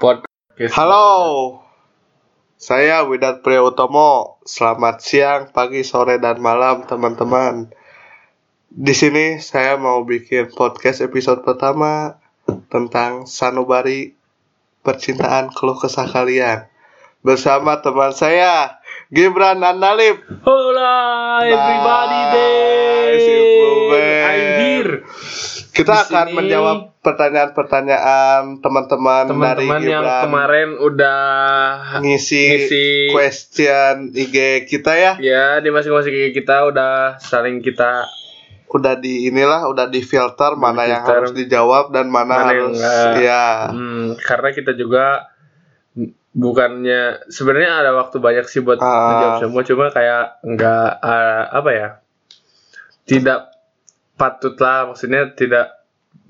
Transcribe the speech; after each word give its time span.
podcast. 0.00 0.72
Halo, 0.72 1.60
saya 2.56 3.04
Widat 3.04 3.44
Priyotomo. 3.44 4.40
Selamat 4.48 5.04
siang, 5.04 5.52
pagi, 5.52 5.84
sore, 5.84 6.16
dan 6.16 6.40
malam, 6.40 6.88
teman-teman. 6.88 7.68
Di 8.72 8.96
sini 8.96 9.36
saya 9.44 9.76
mau 9.76 10.00
bikin 10.08 10.56
podcast 10.56 11.04
episode 11.04 11.44
pertama 11.44 12.16
tentang 12.72 13.28
sanubari 13.28 14.16
percintaan 14.80 15.52
keluh 15.52 15.76
kesah 15.76 16.08
kalian 16.08 16.64
bersama 17.20 17.84
teman 17.84 18.16
saya 18.16 18.80
Gibran 19.10 19.60
Andalip. 19.60 20.22
Hola 20.46 20.94
everybody 21.44 22.20
Nice 22.30 22.32
day. 22.32 24.22
I'm 24.22 24.40
here. 24.62 24.94
Kita 25.74 25.92
Di 25.92 26.02
akan 26.08 26.26
sini- 26.30 26.36
menjawab 26.38 26.78
pertanyaan-pertanyaan 27.00 28.60
teman-teman 28.60 29.24
dari 29.24 29.32
Teman-teman 29.64 29.80
yang 29.82 30.04
Gibran 30.04 30.22
kemarin 30.22 30.68
udah 30.76 31.20
ngisi, 31.98 32.44
ngisi 32.46 32.86
question 33.08 34.12
IG 34.12 34.36
kita 34.66 34.92
ya. 34.92 35.12
ya 35.16 35.44
di 35.58 35.68
masing-masing 35.68 36.12
gigi 36.12 36.36
kita 36.36 36.66
udah 36.66 37.16
saling 37.18 37.58
kita 37.58 38.04
Udah 38.70 38.94
di 38.94 39.26
inilah 39.26 39.66
udah 39.66 39.84
di 39.84 39.98
filter 39.98 40.54
mana 40.54 40.84
yang 40.84 41.02
di-filter. 41.02 41.16
harus 41.18 41.32
dijawab 41.34 41.90
dan 41.90 42.06
mana, 42.06 42.34
Mana 42.36 42.50
yang 42.52 42.70
harus 42.70 42.78
enggak. 42.78 43.12
ya. 43.18 43.46
hmm, 43.68 44.06
karena 44.20 44.48
kita 44.52 44.72
juga 44.72 45.04
bukannya 46.30 47.26
sebenarnya 47.26 47.82
ada 47.82 47.90
waktu 47.92 48.16
banyak 48.16 48.46
sih 48.46 48.62
buat 48.62 48.78
Ah. 48.78 48.86
menjawab 48.86 49.34
semua 49.40 49.62
cuma 49.64 49.84
kayak 49.88 50.38
nggak 50.44 50.90
ah, 51.00 51.50
apa 51.50 51.70
ya 51.72 51.88
tidak 53.02 53.50
patut 54.14 54.54
lah 54.54 54.86
maksudnya 54.86 55.32
tidak 55.32 55.79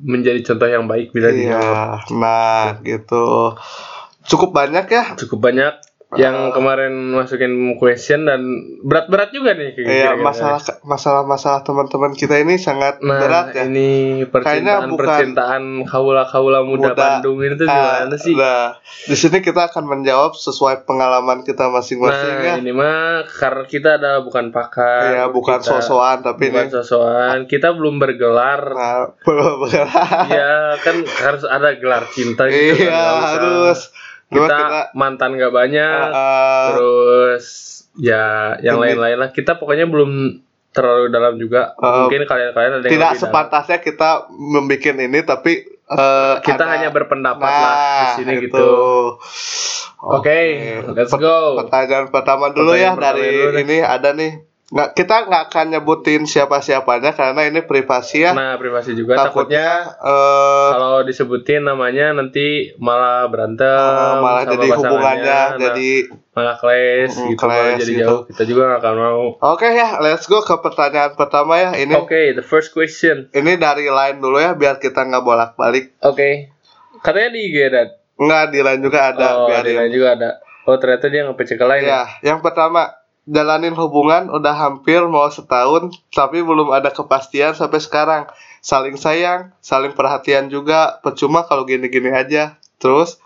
menjadi 0.00 0.40
contoh 0.52 0.68
yang 0.68 0.84
baik 0.88 1.12
bila 1.12 1.28
Iya. 1.32 2.00
Nah, 2.16 2.80
gitu. 2.84 3.54
Cukup 4.24 4.52
banyak 4.52 4.86
ya. 4.88 5.04
cukup 5.16 5.50
banyak 5.50 5.89
yang 6.12 6.50
kemarin 6.50 6.90
masukin 7.08 7.54
question 7.76 8.26
dan 8.26 8.42
berat-berat 8.80 9.30
juga 9.30 9.54
nih 9.54 9.70
kayak 9.72 9.86
Iya, 9.86 9.94
kira-kira. 10.10 10.26
masalah 10.26 10.58
masalah-masalah 10.82 11.60
teman-teman 11.62 12.12
kita 12.12 12.34
ini 12.36 12.58
sangat 12.58 12.98
nah 12.98 13.14
berat 13.16 13.54
ya. 13.54 13.62
ini 13.64 13.90
percintaan 14.24 14.42
Kayaknya 14.42 14.74
bukan- 14.82 14.98
percintaan 14.98 15.62
kaula 15.84 16.24
kaula 16.24 16.60
muda, 16.60 16.90
Muda. 16.90 16.98
Bandung 16.98 17.38
ini 17.38 17.54
tuh 17.54 17.62
Ah, 17.64 18.02
gimana 18.02 18.16
sih 18.16 18.34
Nah, 18.34 18.74
di 19.06 19.14
sini 19.14 19.38
kita 19.38 19.70
akan 19.70 19.84
menjawab 19.86 20.34
sesuai 20.34 20.82
pengalaman 20.82 21.40
kita 21.40 21.70
masing-masing 21.70 22.34
nah 22.34 22.42
ya. 22.44 22.54
ini 22.58 22.72
mah 22.72 22.90
karena 23.30 23.64
kita 23.64 23.88
adalah 23.96 24.20
bukan 24.20 24.50
pakar 24.50 25.14
Iya, 25.14 25.24
bukan 25.28 25.56
kita- 25.56 25.78
sosokan 25.78 26.18
tapi 26.24 26.50
bukan 26.50 26.64
ini 26.64 26.74
sosokan 26.74 27.38
kita 27.46 27.70
belum 27.70 27.94
bergelar 27.96 28.60
nah, 28.68 29.14
belum 29.22 29.62
bergerak. 29.62 30.26
ya 30.28 30.52
kan 30.76 30.96
harus 31.06 31.44
ada 31.44 31.70
gelar 31.72 32.02
cinta 32.08 32.44
gitu 32.44 32.82
Iya, 32.82 32.82
kan, 32.82 32.90
nggak 32.90 33.14
usah. 33.14 33.30
harus. 33.30 33.80
Kita, 34.30 34.46
kita 34.48 34.80
mantan 34.94 35.34
gak 35.34 35.50
banyak 35.50 36.02
uh, 36.08 36.66
terus 36.70 37.46
ya 37.94 38.54
yang 38.58 38.78
lain-lain 38.78 39.18
lah 39.18 39.28
kita 39.28 39.54
pokoknya 39.54 39.84
belum 39.84 40.38
terlalu 40.70 41.10
dalam 41.10 41.34
juga 41.34 41.74
Uh, 41.74 42.06
mungkin 42.06 42.22
kalian-kalian 42.24 42.72
ada 42.72 42.78
yang 42.78 42.86
tidak 42.86 42.94
lebih 43.08 43.10
dalam. 43.10 43.22
sepantasnya 43.26 43.78
kita 43.78 44.10
membuat 44.30 44.96
ini 44.96 45.18
tapi 45.20 45.52
eh, 45.66 46.34
kita 46.40 46.62
ada- 46.62 46.70
hanya 46.72 46.88
berpendapat 46.88 47.42
Nah, 47.42 47.58
lah 47.60 47.74
di 47.74 48.06
sini 48.16 48.32
itu. 48.38 48.44
gitu 48.46 48.70
oke 50.00 50.40
let's 50.94 51.10
Per- 51.10 51.18
go 51.18 51.58
Pertanyaan 51.58 52.06
pertama 52.08 52.44
dulu 52.50 52.72
ya 52.72 52.94
Pertanyaan 52.94 52.96
pertama 52.96 53.18
dari 53.18 53.28
dulu 53.36 53.58
ini 53.58 53.76
ada 53.80 54.10
nih. 54.12 54.32
Nggak, 54.70 54.88
kita 54.94 55.26
nggak 55.26 55.42
akan 55.50 55.66
nyebutin 55.74 56.30
siapa-siapanya 56.30 57.10
karena 57.10 57.42
ini 57.42 57.66
privasi 57.66 58.22
ya. 58.22 58.30
nah 58.30 58.54
privasi 58.54 58.94
juga. 58.94 59.18
Takutnya 59.18 59.90
Takutnya 59.90 59.98
eh, 59.98 60.68
kalau 60.70 61.00
disebutin 61.02 61.66
namanya 61.66 62.14
nanti 62.14 62.70
malah 62.78 63.26
berantem 63.26 63.66
eh, 63.66 64.14
malah 64.22 64.46
jadi 64.46 64.66
hubungannya 64.70 65.40
Nah, 65.50 65.58
jadi 65.58 65.90
malah 66.30 66.54
clash 66.54 67.18
Mm, 67.18 67.26
gitu 67.34 67.42
malah 67.42 67.58
clash 67.58 67.80
jadi 67.82 67.92
gitu. 67.92 68.02
jauh. 68.06 68.20
Kita 68.30 68.42
juga 68.46 68.62
gak 68.70 68.78
akan 68.78 68.94
mau. 68.94 69.24
Oke 69.42 69.68
ya, 69.74 69.98
let's 69.98 70.30
go 70.30 70.38
ke 70.38 70.54
pertanyaan 70.54 71.18
pertama 71.18 71.58
ya. 71.58 71.70
Ini 71.74 71.90
oke 71.98 72.38
the 72.38 72.46
first 72.46 72.70
question. 72.70 73.26
ini 73.34 73.58
dari 73.58 73.90
line 73.90 74.22
dulu 74.22 74.38
ya 74.38 74.54
biar 74.54 74.78
kita 74.78 75.02
nggak 75.02 75.24
bolak-balik. 75.26 75.98
oke. 75.98 76.54
Katanya 77.02 77.34
di 77.34 77.40
IG 77.42 77.56
dan 77.68 77.88
Nggak 78.14 78.44
di 78.52 78.60
line 78.60 78.82
juga 78.84 79.00
ada 79.10 79.26
oh 79.34 79.48
biar 79.48 79.66
di 79.66 79.74
lain 79.74 79.90
juga 79.90 80.14
ada. 80.14 80.30
Oh 80.62 80.78
ternyata 80.78 81.10
dia 81.10 81.26
nge-PC 81.26 81.56
ke 81.56 81.66
lain 81.66 81.82
ya? 81.82 81.90
Ya, 81.90 82.02
yang 82.22 82.38
pertama 82.38 82.99
jalanin 83.30 83.78
hubungan 83.78 84.26
udah 84.28 84.52
hampir 84.52 85.06
mau 85.06 85.30
setahun 85.30 85.94
tapi 86.10 86.42
belum 86.42 86.74
ada 86.74 86.90
kepastian 86.90 87.54
sampai 87.54 87.78
sekarang. 87.78 88.22
Saling 88.60 88.98
sayang, 89.00 89.54
saling 89.64 89.96
perhatian 89.96 90.52
juga. 90.52 91.00
Percuma 91.00 91.46
kalau 91.46 91.64
gini-gini 91.64 92.12
aja. 92.12 92.60
Terus 92.76 93.16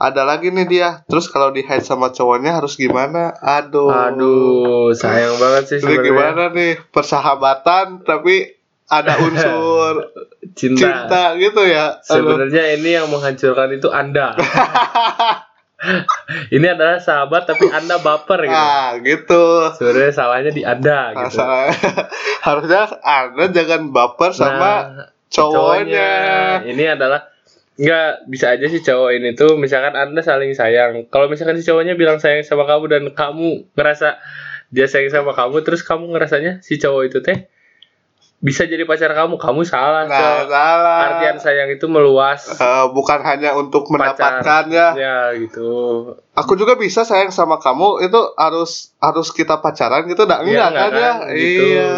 ada 0.00 0.24
lagi 0.24 0.48
nih 0.48 0.64
dia. 0.64 0.88
Terus 1.04 1.28
kalau 1.28 1.52
di 1.52 1.60
hide 1.60 1.84
sama 1.84 2.14
cowoknya 2.14 2.56
harus 2.56 2.78
gimana? 2.78 3.36
Aduh. 3.44 3.92
aduh 3.92 4.96
sayang 4.96 5.36
banget 5.36 5.76
sih 5.76 5.78
sebenarnya 5.84 6.06
gimana 6.08 6.42
nih? 6.54 6.72
Persahabatan 6.88 8.06
tapi 8.08 8.56
ada 8.88 9.20
unsur 9.26 10.08
cinta, 10.56 10.80
cinta 10.80 11.22
gitu 11.36 11.62
ya. 11.68 12.00
Sebenarnya 12.00 12.80
ini 12.80 12.96
yang 12.96 13.12
menghancurkan 13.12 13.68
itu 13.76 13.92
anda 13.92 14.32
ini 16.56 16.66
adalah 16.68 17.00
sahabat 17.00 17.48
tapi 17.48 17.66
anda 17.72 17.96
baper 17.98 18.44
gitu. 18.44 18.52
Nah, 18.52 18.92
gitu. 19.00 19.44
sebenarnya 19.80 20.12
salahnya 20.12 20.52
di 20.52 20.62
anda 20.62 21.16
gitu. 21.16 21.40
Masalah- 21.40 21.72
harusnya 22.46 22.82
Anda 23.00 23.44
jangan 23.52 23.82
baper 23.92 24.30
sama 24.36 24.72
Nah, 25.00 25.06
cowoknya. 25.30 26.10
ini 26.66 26.84
adalah 26.84 27.30
nggak 27.80 28.28
bisa 28.28 28.52
aja 28.52 28.66
sih 28.68 28.84
cowok 28.84 29.10
ini 29.16 29.32
tuh 29.32 29.56
misalkan 29.56 29.96
anda 29.96 30.20
saling 30.20 30.52
sayang. 30.52 31.08
Kalau 31.08 31.32
misalkan 31.32 31.56
si 31.56 31.64
cowoknya 31.64 31.96
bilang 31.96 32.20
sayang 32.20 32.44
sama 32.44 32.68
kamu 32.68 32.84
dan 32.92 33.02
kamu 33.16 33.72
ngerasa 33.72 34.20
dia 34.68 34.84
sayang 34.84 35.10
sama 35.10 35.32
kamu 35.32 35.64
terus 35.64 35.80
kamu 35.80 36.12
ngerasanya 36.12 36.60
si 36.60 36.76
cowok 36.76 37.02
itu 37.08 37.18
teh 37.24 37.48
bisa 38.40 38.64
jadi 38.64 38.82
pacar 38.82 39.12
kamu 39.12 39.36
kamu 39.36 39.60
salah 39.62 40.08
Nah, 40.08 40.48
salah. 40.48 40.98
artian 41.06 41.36
sayang 41.36 41.68
itu 41.68 41.84
meluas 41.86 42.48
Eh, 42.50 42.84
bukan 42.90 43.20
hanya 43.20 43.52
untuk 43.52 43.84
pacar 43.86 44.40
mendapatkannya. 44.40 44.86
ya 44.96 45.18
gitu 45.36 45.68
Aku 46.32 46.54
juga 46.54 46.72
bisa 46.72 47.02
sayang 47.02 47.28
sama 47.28 47.58
kamu 47.58 48.00
itu 48.00 48.20
harus 48.34 48.94
harus 48.96 49.28
kita 49.28 49.58
pacaran 49.58 50.06
gitu 50.06 50.22
enggak 50.22 50.46
Iya, 50.46 50.62
enggak 50.64 50.72
kan 50.72 50.92
ya? 50.94 51.12
Gitu. 51.28 51.64
Iya. 51.66 51.92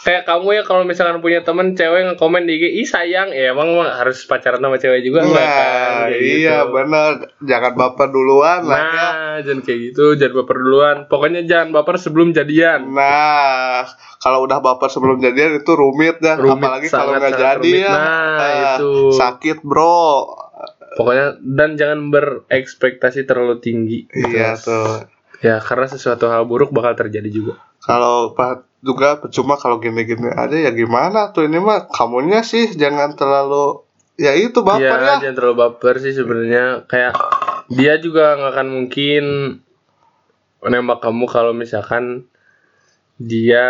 Kayak 0.00 0.22
kamu 0.24 0.48
ya 0.52 0.62
kalau 0.62 0.82
misalkan 0.82 1.18
punya 1.18 1.42
temen 1.42 1.74
cewek 1.74 2.06
nge-komen 2.06 2.44
di 2.44 2.54
IG, 2.54 2.64
ih 2.76 2.86
sayang, 2.86 3.28
ya 3.28 3.50
emang 3.50 3.74
mah 3.74 3.98
harus 3.98 4.22
pacaran 4.24 4.58
sama 4.58 4.78
cewek 4.78 5.02
juga 5.02 5.26
enggak 5.26 5.42
kan? 5.42 5.58
Nah, 5.58 6.00
Kayak 6.06 6.20
iya 6.22 6.56
gitu. 6.60 6.70
benar. 6.70 7.10
Jangan 7.40 7.72
baper 7.74 8.08
duluan 8.08 8.60
lah 8.62 8.78
ya. 8.78 8.86
Nah, 8.86 9.34
jangan 9.42 9.60
kayak 9.60 9.78
gitu, 9.90 10.04
jangan 10.14 10.34
baper 10.38 10.56
duluan. 10.56 10.96
Pokoknya 11.04 11.40
jangan 11.42 11.68
baper 11.72 11.94
sebelum 11.96 12.28
jadian. 12.30 12.80
Nah, 12.88 13.90
kalau 14.18 14.46
udah 14.46 14.62
baper 14.62 14.86
sebelum 14.86 15.18
jadian 15.18 15.58
itu 15.58 15.72
rumit 15.74 16.22
dah, 16.22 16.38
Rumit, 16.38 16.62
apalagi 16.62 16.86
kalau 16.86 17.10
nggak 17.12 17.32
jadi 17.34 17.58
rumit. 17.58 17.82
ya. 17.82 17.90
Nah, 17.90 18.38
Ah, 18.38 18.76
itu. 18.78 18.92
Sakit, 19.10 19.66
Bro. 19.66 20.43
Pokoknya 20.94 21.38
dan 21.42 21.74
jangan 21.74 22.08
berekspektasi 22.08 23.26
terlalu 23.26 23.58
tinggi. 23.58 24.06
gitu. 24.06 24.30
Iya 24.30 24.54
tuh. 24.54 25.10
Ya, 25.42 25.60
karena 25.60 25.84
sesuatu 25.84 26.30
hal 26.30 26.46
buruk 26.46 26.70
bakal 26.70 26.96
terjadi 26.96 27.28
juga. 27.28 27.54
Kalau 27.82 28.32
Pak 28.32 28.80
juga 28.80 29.18
percuma 29.18 29.56
kalau 29.56 29.76
gini-gini 29.76 30.28
aja 30.30 30.54
ya 30.54 30.70
gimana 30.70 31.32
tuh 31.32 31.48
ini 31.48 31.56
mah 31.56 31.88
kamunya 31.88 32.44
sih 32.44 32.68
jangan 32.72 33.16
terlalu 33.16 33.80
ya 34.16 34.36
itu 34.36 34.60
baper 34.60 34.84
Iya, 34.84 34.92
ya. 35.00 35.14
jangan 35.24 35.36
terlalu 35.36 35.56
baper 35.68 35.94
sih 36.00 36.12
sebenarnya. 36.12 36.84
Kayak 36.88 37.12
dia 37.68 37.96
juga 37.98 38.36
nggak 38.36 38.52
akan 38.54 38.68
mungkin 38.70 39.24
menembak 40.64 41.04
kamu 41.04 41.24
kalau 41.28 41.52
misalkan 41.52 42.24
dia 43.16 43.66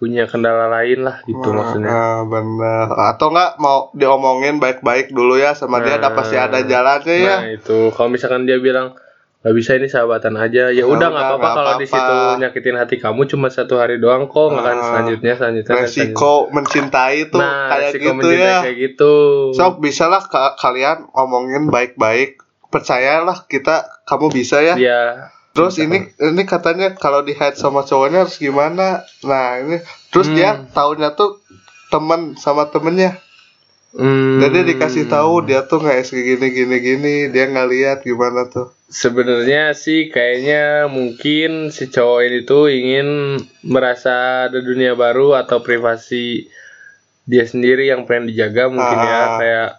punya 0.00 0.24
kendala 0.24 0.72
lain 0.72 1.04
lah 1.04 1.20
gitu 1.22 1.52
maksudnya. 1.52 1.86
Nah, 1.86 2.18
bener. 2.24 2.88
Atau 2.88 3.28
enggak 3.28 3.54
mau 3.56 3.92
diomongin 3.92 4.56
baik-baik 4.56 5.12
dulu 5.12 5.36
ya 5.36 5.52
sama 5.52 5.78
dia, 5.78 5.94
ada 5.94 6.08
Nah. 6.08 6.16
pasti 6.16 6.34
ada 6.34 6.58
jalannya 6.58 7.16
ya. 7.20 7.36
Nah 7.38 7.48
itu 7.52 7.78
kalau 7.90 8.08
misalkan 8.08 8.42
dia 8.42 8.56
bilang 8.56 8.96
nggak 9.40 9.54
bisa 9.54 9.72
ini 9.72 9.86
sahabatan 9.86 10.36
aja, 10.36 10.68
ya 10.68 10.72
Ya 10.74 10.84
udah 10.84 11.04
nggak 11.06 11.26
apa-apa 11.30 11.48
kalau 11.54 11.72
di 11.74 11.86
situ 11.86 12.16
nyakitin 12.38 12.76
hati 12.76 12.96
kamu 12.96 13.24
cuma 13.26 13.48
satu 13.48 13.76
hari 13.76 13.96
doang 13.96 14.24
kok, 14.26 14.48
nggak 14.50 14.64
Nah, 14.66 14.84
selanjutnya 14.86 15.32
selanjutnya. 15.34 15.72
dan 15.74 15.84
Resiko 15.86 16.32
mencintai 16.50 16.96
selanjutnya. 17.18 17.28
tuh 17.30 17.40
nah, 17.40 17.60
kayak 17.66 17.80
resiko 17.86 18.00
gitu 18.00 18.12
mencintai 18.14 18.40
ya. 18.42 18.58
kayak 18.62 18.76
gitu. 18.78 19.12
So, 19.52 19.64
bisa 19.78 20.04
lah 20.06 20.22
ka- 20.22 20.56
kalian 20.56 21.08
omongin 21.10 21.68
baik-baik. 21.68 22.40
Percayalah 22.70 23.44
kita 23.46 23.76
kamu 24.04 24.30
bisa 24.30 24.60
ya. 24.60 24.76
Dia 24.76 25.00
Terus 25.50 25.82
ini 25.82 26.14
ini 26.14 26.42
katanya 26.46 26.94
kalau 26.94 27.20
di 27.20 27.34
hide 27.34 27.58
sama 27.58 27.82
cowoknya 27.82 28.22
harus 28.22 28.38
gimana? 28.38 29.02
Nah, 29.26 29.58
ini 29.58 29.82
terus 30.08 30.30
Hmm. 30.30 30.36
dia 30.38 30.50
tahunya 30.70 31.14
tuh 31.14 31.42
teman 31.90 32.38
sama 32.38 32.70
temennya. 32.70 33.18
hmm, 33.90 34.38
Jadi 34.38 34.74
dikasih 34.74 35.10
tahu 35.10 35.42
dia 35.42 35.66
tuh 35.66 35.82
nggak 35.82 36.06
kayak 36.06 36.22
gini 36.38 36.46
gini 36.54 36.76
gini, 36.78 37.14
dia 37.28 37.50
nggak 37.50 37.68
lihat 37.68 37.98
gimana 38.06 38.46
tuh. 38.46 38.70
Sebenarnya 38.86 39.74
sih 39.74 40.06
kayaknya 40.06 40.86
mungkin 40.86 41.74
si 41.74 41.90
cowok 41.90 42.20
ini 42.22 42.38
tuh 42.42 42.70
ingin 42.70 43.08
merasa 43.66 44.46
ada 44.46 44.62
dunia 44.62 44.94
baru 44.94 45.34
atau 45.34 45.58
privasi 45.58 46.46
dia 47.26 47.42
sendiri 47.42 47.86
yang 47.86 48.06
pengen 48.06 48.30
dijaga 48.30 48.66
mungkin 48.66 48.98
ya 48.98 49.18
Ah. 49.18 49.30
kayak 49.38 49.70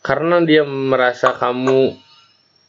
karena 0.00 0.36
dia 0.44 0.62
merasa 0.64 1.32
kamu 1.32 1.96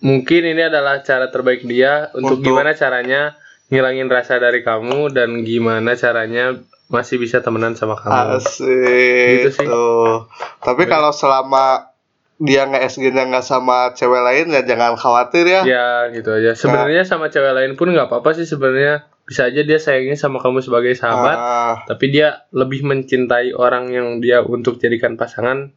mungkin 0.01 0.41
ini 0.45 0.61
adalah 0.67 1.01
cara 1.01 1.29
terbaik 1.33 1.65
dia 1.65 2.13
untuk, 2.13 2.41
Untuk- 2.41 2.45
gimana 2.45 2.77
caranya 2.77 3.35
ngilangin 3.67 4.07
rasa 4.07 4.39
dari 4.39 4.63
kamu 4.63 5.11
dan 5.11 5.43
gimana 5.43 5.97
caranya 5.99 6.55
masih 6.87 7.19
bisa 7.19 7.43
temenan 7.43 7.75
sama 7.75 7.99
kamu. 7.99 8.39
Asik. 8.39 9.27
Gitu 9.43 9.49
sih. 9.51 9.67
Tuh. 9.67 10.31
Tapi 10.63 10.87
kalau 10.87 11.11
selama 11.11 11.91
dia 12.37 12.69
nggak 12.69 12.85
SG-nya 12.85 13.27
nggak 13.27 13.43
sama 13.43 13.91
cewek 13.97 14.21
lain 14.21 14.53
ya 14.53 14.61
jangan 14.63 14.95
khawatir 14.95 15.43
ya. 15.43 15.61
Ya 15.67 15.87
gitu 16.13 16.31
aja. 16.31 16.53
Sebenarnya 16.55 17.03
sama 17.03 17.27
cewek 17.27 17.51
lain 17.51 17.73
pun 17.75 17.91
nggak 17.91 18.07
apa-apa 18.07 18.37
sih 18.37 18.47
sebenarnya. 18.47 19.09
Bisa 19.27 19.51
aja 19.51 19.59
dia 19.59 19.75
sayangnya 19.75 20.15
sama 20.15 20.39
kamu 20.39 20.63
sebagai 20.63 20.95
sahabat, 20.95 21.35
Ah, 21.35 21.83
tapi 21.83 22.15
dia 22.15 22.47
lebih 22.55 22.87
mencintai 22.87 23.51
orang 23.51 23.91
yang 23.91 24.23
dia 24.23 24.39
untuk 24.39 24.79
jadikan 24.79 25.19
pasangan 25.19 25.75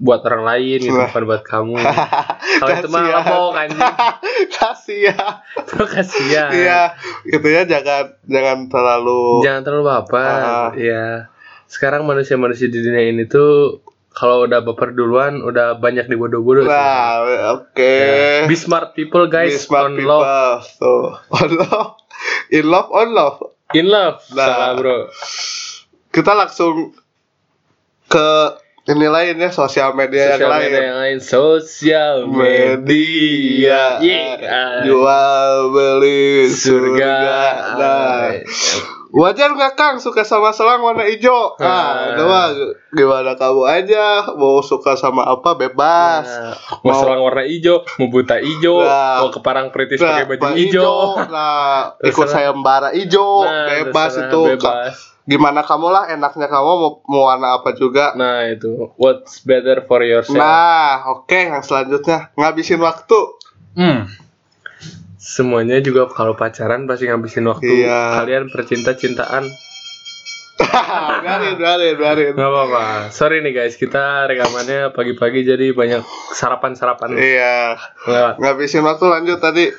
buat 0.00 0.24
orang 0.24 0.48
lain 0.48 0.80
gitu, 0.80 0.96
bukan 0.96 1.24
buat 1.28 1.42
kamu. 1.44 1.76
Kalau 2.60 2.72
itu 2.72 2.88
mah 2.88 3.00
Kasihan. 3.04 3.16
lapok 3.20 3.52
anjing. 3.52 3.80
kasihan. 4.56 5.32
Itu 5.60 5.76
kasihan. 5.84 6.50
Iya, 6.50 6.80
gitu 7.28 7.46
ya 7.46 7.62
jangan 7.68 8.16
jangan 8.24 8.58
terlalu 8.72 9.44
Jangan 9.44 9.60
terlalu 9.60 9.84
baper. 9.84 10.24
Ah. 10.40 10.70
Iya. 10.72 11.28
Sekarang 11.68 12.08
manusia-manusia 12.08 12.66
di 12.66 12.80
dunia 12.80 13.12
ini 13.12 13.28
tuh 13.28 13.84
kalau 14.10 14.48
udah 14.48 14.64
baper 14.64 14.90
duluan 14.90 15.44
udah 15.44 15.76
banyak 15.76 16.08
dibodoh-bodoh. 16.08 16.64
Nah, 16.64 17.20
oke. 17.60 17.76
Ya. 17.78 18.48
Be 18.48 18.56
smart 18.56 18.96
people 18.96 19.28
guys 19.28 19.52
Be 19.54 19.60
smart 19.60 19.92
on 19.92 20.00
people. 20.00 20.16
love. 20.16 20.64
Tuh. 20.80 21.12
On 21.30 21.50
love. 21.54 21.90
In 22.50 22.66
love, 22.66 22.88
on 22.90 23.08
love. 23.12 23.36
In 23.76 23.86
love. 23.86 24.18
Nah. 24.32 24.48
Salah, 24.48 24.70
Bro. 24.74 24.96
Kita 26.10 26.32
langsung 26.34 26.90
ke 28.10 28.28
ini 28.90 29.06
lain 29.06 29.34
ya 29.36 29.48
sosial 29.48 29.92
media 29.92 30.34
Sosial 30.34 30.40
yang 30.40 30.50
lain. 30.50 30.62
media 30.66 30.82
yang 30.82 30.98
lain. 30.98 31.18
Sosial 31.20 32.14
media. 32.26 32.76
Media 32.76 33.82
Yeah. 34.00 34.82
jual 34.82 35.50
beli 35.70 36.46
Surga. 36.46 37.16
Nah, 37.72 38.34
wajar 39.10 39.50
nggak 39.50 39.74
Kang 39.74 39.96
suka 39.96 40.22
sama 40.22 40.50
selang 40.50 40.80
warna 40.80 41.02
hijau? 41.04 41.54
Ah. 41.56 41.66
Ah, 41.66 41.92
coba 42.14 42.40
gimana 42.90 43.32
kamu 43.32 43.62
aja 43.64 44.04
mau 44.32 44.58
suka 44.60 44.94
sama 44.94 45.22
apa 45.24 45.54
bebas. 45.54 46.26
Nah, 46.26 46.54
mau 46.80 46.90
Mau- 46.90 47.00
selang 47.00 47.20
warna 47.20 47.42
hijau, 47.42 47.86
mau 47.96 48.08
buta 48.08 48.36
hijau, 48.36 48.80
Nah. 48.80 49.20
mau 49.20 49.30
ke 49.30 49.38
parang 49.40 49.68
peritis 49.68 49.98
Nah, 49.98 50.14
pakai 50.16 50.26
baju 50.28 50.46
hijau. 50.52 50.98
Nah, 51.26 51.94
ikut 52.00 52.26
sayembara 52.26 52.90
hijau, 52.92 53.42
Nah, 53.42 53.66
bebas 53.68 54.12
itu. 54.16 54.40
bebas. 54.48 55.09
Gimana 55.30 55.62
kamu 55.62 55.86
lah 55.88 56.10
enaknya 56.10 56.50
kamu 56.50 56.70
mau, 56.74 56.90
mau 57.06 57.22
warna 57.30 57.54
apa 57.54 57.70
juga. 57.72 58.18
Nah, 58.18 58.50
itu 58.50 58.90
what's 58.98 59.38
better 59.40 59.86
for 59.86 60.02
yourself. 60.02 60.34
Nah, 60.34 61.06
oke 61.06 61.30
yang 61.30 61.62
selanjutnya 61.62 62.34
ngabisin 62.34 62.82
waktu. 62.82 63.18
Hmm. 63.78 64.10
Semuanya 65.14 65.78
juga 65.78 66.10
kalau 66.10 66.34
pacaran 66.34 66.90
pasti 66.90 67.06
ngabisin 67.06 67.46
waktu. 67.46 67.86
Iya. 67.86 68.18
Kalian 68.18 68.50
percinta-cintaan. 68.50 69.46
biarin, 71.24 71.56
biarin, 71.56 71.94
biarin. 71.96 72.32
Nggak 72.36 72.50
apa-apa. 72.50 72.84
Sorry 73.08 73.40
nih 73.40 73.54
guys, 73.54 73.78
kita 73.78 74.26
rekamannya 74.26 74.92
pagi-pagi 74.92 75.46
jadi 75.46 75.72
banyak 75.72 76.04
sarapan-sarapan 76.34 77.16
Iya, 77.16 77.78
lewat. 78.04 78.34
ngabisin 78.42 78.84
waktu 78.84 79.06
lanjut 79.08 79.38
tadi. 79.40 79.70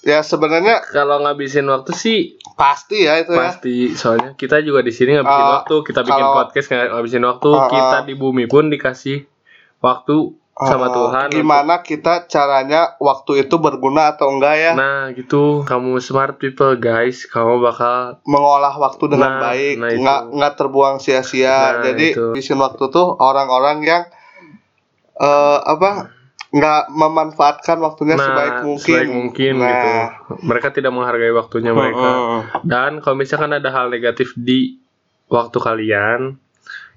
Ya 0.00 0.20
sebenarnya 0.20 0.80
Kalau 0.92 1.20
ngabisin 1.20 1.68
waktu 1.68 1.92
sih 1.92 2.18
pasti 2.60 3.08
ya 3.08 3.16
itu 3.16 3.32
ya. 3.32 3.40
pasti. 3.48 3.74
Soalnya 3.92 4.36
kita 4.36 4.60
juga 4.60 4.84
di 4.84 4.92
sini 4.92 5.16
ngabisin 5.16 5.40
Ah, 5.42 5.52
waktu. 5.58 5.76
Kita 5.80 6.00
bikin 6.04 6.20
kalau- 6.20 6.36
podcast 6.36 6.66
ngabisin 6.68 7.24
waktu. 7.24 7.50
Ah, 7.50 7.66
kita 7.66 7.98
di 8.04 8.14
bumi 8.14 8.44
pun 8.44 8.68
dikasih 8.68 9.24
waktu 9.80 10.36
sama 10.52 10.92
Tuhan. 10.92 11.32
Gimana 11.32 11.80
kita 11.80 12.28
caranya 12.28 12.92
waktu 13.00 13.42
itu 13.42 13.56
berguna 13.56 14.12
atau 14.12 14.28
enggak 14.28 14.54
ya? 14.54 14.72
Nah 14.76 15.08
gitu, 15.10 15.64
kamu 15.64 15.96
smart 15.98 16.36
people 16.36 16.76
guys, 16.76 17.24
kamu 17.24 17.64
bakal 17.64 18.20
mengolah 18.28 18.76
waktu 18.76 19.08
dengan 19.08 19.40
Nah, 19.40 19.42
baik, 19.42 19.74
nah 19.80 19.88
itu. 19.88 20.04
nggak 20.04 20.20
nggak 20.36 20.52
terbuang 20.54 21.00
sia-sia. 21.00 21.80
Nah, 21.80 21.88
Jadi 21.88 22.12
itu. 22.12 22.36
ngabisin 22.36 22.60
waktu 22.60 22.84
tuh 22.92 23.08
orang-orang 23.16 23.80
yang 23.80 24.04
eh 25.16 25.58
apa 25.62 26.12
nggak 26.50 26.90
memanfaatkan 26.90 27.78
waktunya 27.78 28.18
nah, 28.18 28.26
sebaik 28.26 28.56
mungkin. 28.66 28.82
sebaik 28.82 29.10
mungkin 29.10 29.52
Nah, 29.54 29.68
gitu. 29.70 29.88
Mereka 30.50 30.68
tidak 30.74 30.90
menghargai 30.90 31.30
waktunya 31.30 31.70
mereka. 31.70 32.10
heeh. 32.10 32.40
Dan 32.66 32.98
kalau 32.98 33.16
misalkan 33.18 33.54
ada 33.54 33.70
hal 33.70 33.86
negatif 33.86 34.34
di 34.34 34.82
waktu 35.30 35.58
kalian, 35.62 36.34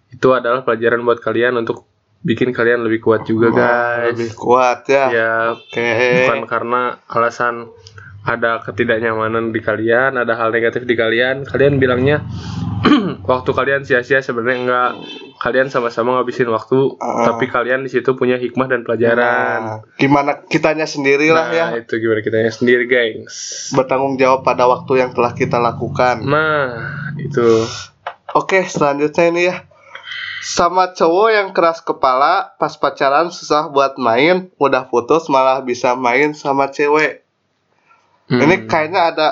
itu 0.10 0.28
adalah 0.34 0.66
pelajaran 0.66 1.06
buat 1.06 1.22
kalian 1.22 1.54
untuk 1.62 1.86
bikin 2.24 2.50
kalian 2.50 2.82
lebih 2.82 3.04
kuat 3.04 3.28
juga 3.28 3.52
guys. 3.54 4.16
lebih 4.18 4.34
kuat 4.34 4.90
ya. 4.90 5.06
Ya, 5.12 5.34
Oke. 5.54 5.86
bukan 6.26 6.40
karena 6.50 6.82
alasan 7.06 7.70
ada 8.24 8.64
ketidaknyamanan 8.64 9.52
di 9.52 9.60
kalian, 9.60 10.16
ada 10.16 10.34
hal 10.40 10.50
negatif 10.50 10.88
di 10.88 10.96
kalian, 10.96 11.44
kalian 11.44 11.76
bilangnya 11.78 12.24
waktu 13.32 13.52
kalian 13.52 13.84
sia-sia 13.84 14.24
sebenarnya 14.24 14.58
enggak. 14.64 14.92
Kalian 15.44 15.68
sama-sama 15.68 16.16
ngabisin 16.16 16.48
waktu, 16.48 16.96
Ah. 16.98 17.28
tapi 17.28 17.52
kalian 17.52 17.84
di 17.84 17.92
situ 17.92 18.16
punya 18.16 18.40
hikmah 18.40 18.64
dan 18.64 18.82
pelajaran. 18.82 19.60
Nah, 19.60 19.80
gimana 19.94 20.40
kitanya 20.42 20.88
sendiri 20.88 21.28
lah 21.30 21.52
ya 21.52 21.66
Nah, 21.68 21.84
itu 21.84 22.00
gimana 22.00 22.24
kita 22.24 22.40
sendiri, 22.48 22.88
gengs. 22.88 23.68
bertanggung 23.76 24.16
jawab 24.16 24.42
pada 24.42 24.64
waktu 24.64 25.04
yang 25.04 25.12
telah 25.12 25.36
kita 25.36 25.60
lakukan. 25.60 26.24
Nah, 26.24 26.72
itu. 27.20 27.68
Oke, 28.32 28.64
selanjutnya 28.64 29.26
ini 29.28 29.42
ya. 29.46 29.68
Sama 30.40 30.92
cowok 30.92 31.30
yang 31.30 31.48
keras 31.52 31.80
kepala 31.80 32.56
pas 32.56 32.76
pacaran 32.76 33.28
susah 33.28 33.68
buat 33.68 33.96
main, 33.96 34.48
udah 34.56 34.88
putus 34.88 35.28
malah 35.28 35.60
bisa 35.60 35.92
main 35.94 36.32
sama 36.32 36.68
cewek. 36.68 37.24
Hmm. 38.28 38.40
Ini 38.40 38.56
kayaknya 38.66 39.12
ada 39.12 39.28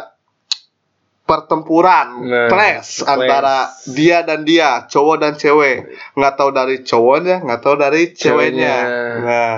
pertempuran, 1.32 2.28
Nah, 2.28 2.52
clash 2.52 3.08
antara 3.08 3.72
dia 3.88 4.20
dan 4.28 4.44
dia, 4.44 4.84
cowok 4.92 5.16
dan 5.24 5.34
cewek. 5.40 5.88
Nggak 6.20 6.34
tahu 6.36 6.50
dari 6.52 6.76
cowoknya, 6.84 7.40
nggak 7.40 7.62
tahu 7.64 7.76
dari 7.80 8.12
ceweknya. 8.12 8.76
Ceweknya. 8.84 9.24
Nah, 9.24 9.56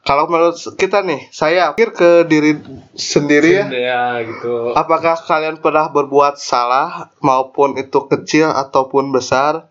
kalau 0.00 0.30
menurut 0.30 0.54
kita 0.78 1.02
nih, 1.02 1.26
saya 1.34 1.74
pikir 1.74 1.90
ke 1.92 2.10
diri 2.24 2.56
sendiri 2.94 3.52
ya. 3.52 3.66
ya 3.68 4.02
gitu. 4.22 4.72
Apakah 4.72 5.18
kalian 5.18 5.58
pernah 5.58 5.90
berbuat 5.90 6.38
salah 6.38 7.10
maupun 7.20 7.74
itu 7.74 8.06
kecil 8.06 8.48
ataupun 8.54 9.10
besar? 9.10 9.66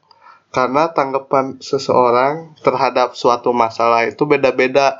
Karena 0.49 0.89
tanggapan 0.89 1.61
seseorang 1.61 2.57
terhadap 2.65 3.13
suatu 3.13 3.53
masalah 3.53 4.09
itu 4.09 4.25
beda-beda. 4.25 4.97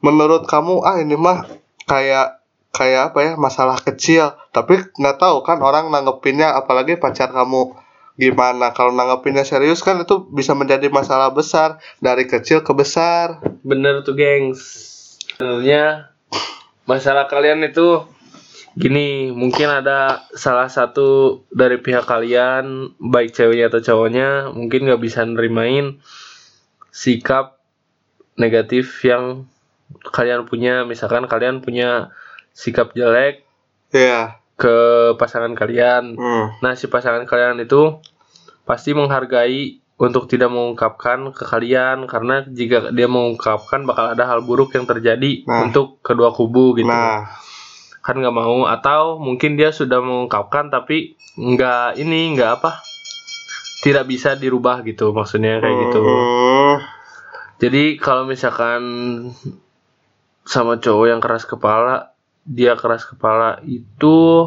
Menurut 0.00 0.48
kamu, 0.48 0.84
ah 0.84 0.96
ini 1.00 1.20
mah 1.20 1.44
kayak 1.84 2.45
kayak 2.76 3.12
apa 3.12 3.18
ya 3.24 3.32
masalah 3.40 3.80
kecil, 3.80 4.36
tapi 4.52 4.76
nggak 5.00 5.16
tahu 5.16 5.40
kan 5.40 5.64
orang 5.64 5.88
nanggepinnya, 5.88 6.52
apalagi 6.52 7.00
pacar 7.00 7.32
kamu 7.32 7.72
gimana. 8.20 8.76
Kalau 8.76 8.92
nanggepinnya 8.92 9.48
serius 9.48 9.80
kan 9.80 9.96
itu 10.04 10.28
bisa 10.28 10.52
menjadi 10.52 10.92
masalah 10.92 11.32
besar 11.32 11.80
dari 12.04 12.28
kecil 12.28 12.60
ke 12.60 12.76
besar. 12.76 13.40
Bener 13.64 14.04
tuh, 14.04 14.12
gengs. 14.12 14.60
Sebenarnya 15.36 16.12
masalah 16.84 17.28
kalian 17.28 17.64
itu 17.64 18.04
gini, 18.76 19.32
mungkin 19.32 19.72
ada 19.72 20.28
salah 20.36 20.68
satu 20.68 21.40
dari 21.48 21.80
pihak 21.80 22.04
kalian, 22.04 22.92
baik 23.00 23.32
ceweknya 23.32 23.72
atau 23.72 23.80
cowoknya, 23.80 24.52
mungkin 24.52 24.84
nggak 24.84 25.00
bisa 25.00 25.24
nerimain 25.24 26.04
sikap 26.92 27.56
negatif 28.36 29.00
yang 29.04 29.48
kalian 30.12 30.44
punya. 30.44 30.84
Misalkan 30.84 31.24
kalian 31.28 31.64
punya 31.64 32.12
sikap 32.56 32.96
jelek 32.96 33.44
Ya. 33.92 34.40
ke 34.56 34.72
pasangan 35.14 35.52
kalian. 35.52 36.16
Hmm. 36.16 36.56
Nah, 36.58 36.72
si 36.72 36.88
pasangan 36.88 37.22
kalian 37.22 37.60
itu 37.60 38.00
pasti 38.64 38.90
menghargai 38.90 39.78
untuk 39.96 40.24
tidak 40.24 40.48
mengungkapkan 40.48 41.30
ke 41.30 41.40
kalian 41.42 42.04
karena 42.04 42.44
jika 42.46 42.88
dia 42.90 43.06
mengungkapkan 43.06 43.84
bakal 43.84 44.10
ada 44.10 44.24
hal 44.26 44.40
buruk 44.40 44.72
yang 44.72 44.84
terjadi 44.84 45.44
Nah. 45.44 45.68
untuk 45.68 46.00
kedua 46.00 46.32
kubu 46.32 46.72
gitu. 46.74 46.88
Nah, 46.88 47.28
Kan 48.00 48.16
nggak 48.16 48.32
mau 48.32 48.64
atau 48.64 49.18
mungkin 49.18 49.54
dia 49.54 49.68
sudah 49.68 49.98
mengungkapkan 49.98 50.70
tapi 50.70 51.18
nggak 51.34 51.98
ini 51.98 52.32
nggak 52.32 52.50
apa 52.54 52.78
tidak 53.82 54.06
bisa 54.06 54.32
dirubah 54.32 54.80
gitu 54.82 55.10
maksudnya 55.10 55.58
kayak 55.58 55.76
gitu. 55.84 56.00
hmm, 56.00 56.74
Jadi 57.58 57.98
kalau 57.98 58.22
misalkan 58.24 58.82
sama 60.44 60.78
cowok 60.78 61.06
yang 61.08 61.18
keras 61.18 61.44
kepala, 61.44 62.14
dia 62.46 62.78
keras 62.78 63.02
kepala 63.02 63.58
itu 63.62 64.46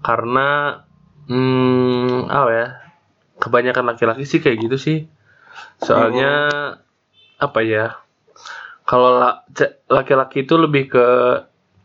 karena 0.00 0.80
hmm, 1.26 2.30
apa 2.30 2.50
ya? 2.50 2.68
Kebanyakan 3.38 3.84
laki-laki 3.86 4.22
sih 4.22 4.38
kayak 4.38 4.58
gitu 4.64 4.76
sih. 4.76 4.98
Soalnya 5.78 6.30
apa 7.36 7.60
ya? 7.62 7.98
Kalau 8.82 9.20
laki-laki 9.86 10.42
itu 10.42 10.54
lebih 10.54 10.88
ke 10.88 11.06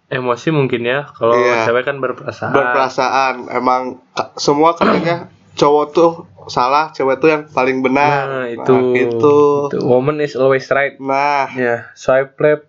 emosi 0.07 0.49
mungkin 0.49 0.81
ya. 0.83 1.09
Kalau 1.09 1.33
Iya. 1.35 1.65
cewek 1.65 1.83
kan 1.83 1.97
berperasaan. 1.97 2.53
berperasaan 2.53 3.33
emang 3.49 3.99
semua 4.37 4.73
katanya 4.73 5.27
cowok 5.53 5.85
tuh 5.89 6.11
salah 6.45 6.89
cewek 6.89 7.17
tuh 7.17 7.29
yang 7.29 7.43
paling 7.47 7.81
benar 7.81 8.25
Nah, 8.25 8.45
itu. 8.47 8.75
itu 8.93 9.35
Itu, 9.69 9.77
Woman 9.81 10.19
is 10.19 10.33
always 10.33 10.65
right. 10.69 10.97
nah 10.97 11.49
Ya, 11.49 11.89
swipe 11.93 12.33
left. 12.37 12.65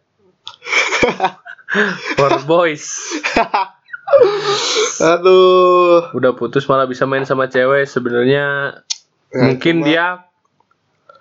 For 2.14 2.30
boys. 2.44 2.84
aduh 5.04 6.12
Udah 6.12 6.32
putus 6.32 6.64
malah 6.64 6.84
bisa 6.84 7.04
main 7.04 7.24
sama 7.24 7.46
cewek. 7.46 7.84
Sebenarnya 7.84 8.78
Ya, 9.28 9.42
mungkin 9.42 9.74
cuma- 9.76 9.86
dia 9.88 10.04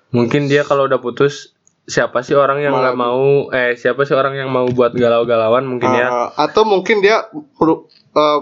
mungkin 0.10 0.46
dia 0.46 0.62
kalau 0.62 0.86
udah 0.86 0.98
putus 0.98 1.50
siapa 1.84 2.22
sih 2.22 2.32
orang 2.32 2.62
yang 2.62 2.72
nggak 2.72 2.94
mau 2.94 3.50
eh 3.50 3.74
siapa 3.74 4.06
sih 4.06 4.14
orang 4.14 4.38
yang 4.38 4.48
mau 4.48 4.70
buat 4.70 4.94
galau-galauan 4.94 5.66
mungkin 5.66 5.90
ya. 5.90 6.30
Uh, 6.30 6.30
atau 6.40 6.62
mungkin 6.64 7.02
dia 7.02 7.26
uh, 7.26 7.82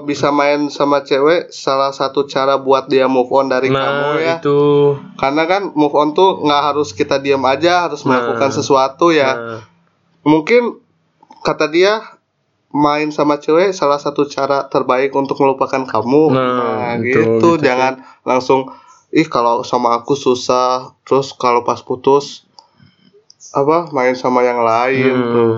bisa 0.03 0.27
main 0.30 0.68
sama 0.68 1.01
cewek 1.01 1.50
salah 1.50 1.89
satu 1.89 2.27
cara 2.27 2.60
buat 2.60 2.86
dia 2.86 3.08
move 3.08 3.32
on 3.32 3.48
dari 3.48 3.72
kamu 3.72 3.80
Nah, 3.80 4.20
ya 4.20 4.36
itu. 4.38 4.60
karena 5.15 5.48
kan 5.48 5.72
move 5.72 5.96
on 5.96 6.12
tuh 6.12 6.44
nggak 6.44 6.62
harus 6.68 6.91
kita 6.91 7.15
diam 7.18 7.48
aja 7.48 7.88
harus 7.88 8.03
Nah. 8.03 8.20
melakukan 8.20 8.51
sesuatu 8.51 9.10
ya 9.10 9.32
Nah, 9.32 9.62
mungkin 10.22 10.80
kata 11.41 11.67
dia 11.67 12.00
main 12.69 13.10
sama 13.10 13.36
cewek 13.36 13.71
salah 13.71 13.98
satu 13.98 14.24
cara 14.25 14.63
terbaik 14.65 15.12
untuk 15.12 15.36
melupakan 15.38 15.83
kamu 15.83 16.24
Nah, 16.29 16.95
gitu, 16.98 17.19
betul, 17.19 17.27
gitu 17.27 17.50
sih. 17.53 17.63
jangan 17.63 17.93
langsung 18.21 18.71
ih 19.10 19.25
kalau 19.25 19.60
sama 19.62 19.98
aku 19.98 20.15
susah 20.15 20.95
terus 21.01 21.33
kalau 21.33 21.62
pas 21.62 21.79
putus 21.79 22.48
apa 23.51 23.91
main 23.91 24.13
sama 24.13 24.39
yang 24.41 24.62
lain 24.62 25.12
hmm. 25.13 25.31
tuh 25.31 25.53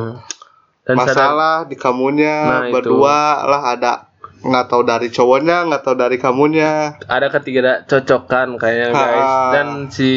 Dan 0.84 0.96
masalah 0.98 1.64
di 1.64 1.76
kamunya 1.76 2.34
Nah, 2.44 2.62
itu. 2.66 2.74
berdua 2.74 3.18
lah 3.46 3.62
ada 3.72 3.94
nggak 4.42 4.66
tahu 4.68 4.82
dari 4.84 5.08
cowoknya 5.08 5.64
nggak 5.66 5.82
tahu 5.82 5.96
dari 5.96 6.18
kamunya 6.18 6.98
ada 7.02 7.30
ketidakcocokan 7.30 8.58
kayaknya 8.58 8.88
guys 8.92 9.24
Ah. 9.24 9.52
dan 9.54 9.68
si 9.88 10.12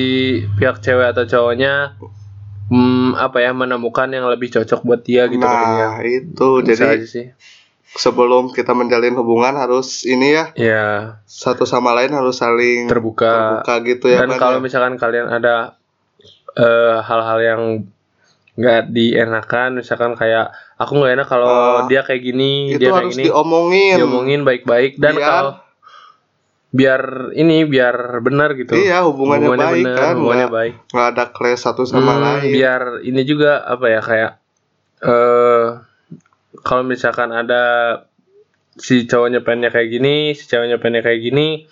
pihak 0.56 0.80
cewek 0.80 1.12
atau 1.12 1.22
cowoknya 1.24 1.94
hmm, 2.68 3.14
apa 3.16 3.38
ya 3.38 3.50
menemukan 3.50 4.08
yang 4.08 4.26
lebih 4.26 4.50
cocok 4.50 4.80
buat 4.82 5.00
dia 5.00 5.26
gitu 5.26 5.40
kayaknya. 5.40 5.86
nah 5.86 5.96
itu 6.00 6.48
Bisa 6.60 6.68
jadi 6.72 6.84
aja 6.94 7.06
sih 7.06 7.26
sebelum 7.88 8.50
kita 8.50 8.72
menjalin 8.72 9.14
hubungan 9.14 9.54
harus 9.54 10.04
ini 10.04 10.34
ya 10.34 10.44
ya 10.54 10.84
satu 11.24 11.64
sama 11.64 11.92
lain 11.92 12.10
harus 12.10 12.36
saling 12.36 12.86
terbuka, 12.86 13.62
terbuka 13.62 13.74
gitu 13.86 14.06
ya 14.08 14.20
dan 14.20 14.36
kalau 14.36 14.58
ya. 14.58 14.62
misalkan 14.62 14.94
kalian 14.94 15.26
ada 15.26 15.80
eh, 16.52 16.96
hal-hal 17.00 17.38
yang 17.40 17.62
nggak 18.54 18.88
dienakan 18.88 19.76
misalkan 19.76 20.12
kayak 20.12 20.48
aku 20.74 20.92
nggak 20.94 21.12
enak 21.14 21.28
kalau 21.28 21.48
Ah. 21.48 21.84
dia 21.84 22.00
kayak 22.00 22.22
gini 22.22 22.52
itu 22.70 22.80
dia 22.80 22.88
kayak 22.88 23.00
harus 23.02 23.12
gini 23.14 23.24
diomongin 23.26 23.96
diomongin 23.96 24.40
baik-baik 24.42 24.96
dan 24.96 25.12
Biar- 25.14 25.24
kalau 25.26 25.52
biar 26.76 27.00
ini 27.32 27.64
biar 27.64 27.96
benar 28.20 28.52
gitu. 28.52 28.76
Iya 28.76 29.00
hubungannya, 29.02 29.48
baik 29.50 29.80
benar, 29.80 29.96
kan 29.96 30.12
hubungannya 30.14 30.44
nggak 30.44 30.52
baik. 30.52 30.74
nggak 30.92 31.08
ada 31.10 31.24
clash 31.30 31.62
satu 31.62 31.82
sama 31.82 32.12
Hmm, 32.12 32.22
lain. 32.22 32.52
biar 32.52 32.80
ini 33.00 33.22
juga 33.22 33.64
apa 33.64 33.86
ya 33.86 34.00
kayak 34.00 34.32
eh 34.98 35.64
kalau 36.60 36.82
misalkan 36.82 37.30
ada 37.30 37.62
si 38.74 39.04
cowoknya 39.04 39.40
pengennya 39.40 39.70
kayak 39.70 39.88
gini 39.90 40.14
si 40.32 40.44
ceweknya 40.44 40.76
pengennya 40.76 41.00
kayak 41.02 41.20
gini 41.22 41.64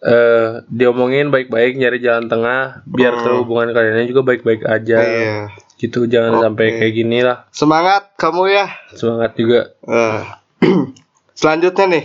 eh 0.00 0.64
diomongin 0.66 1.28
baik-baik 1.28 1.76
nyari 1.76 2.00
jalan 2.00 2.26
tengah 2.26 2.80
biar 2.84 3.14
Hmm. 3.14 3.36
hubungan 3.38 3.70
kalian 3.70 4.08
juga 4.08 4.24
baik-baik 4.24 4.64
aja. 4.64 4.98
Iya. 4.98 5.38
Gitu 5.76 6.04
jangan 6.06 6.34
Oke. 6.34 6.42
sampai 6.42 6.66
kayak 6.74 6.94
gini 6.94 7.18
lah. 7.20 7.44
Semangat 7.50 8.16
kamu 8.16 8.48
ya. 8.48 8.66
Semangat 8.90 9.32
juga. 9.34 9.76
Eh, 9.84 10.22
selanjutnya 11.34 11.84
nih 11.86 12.04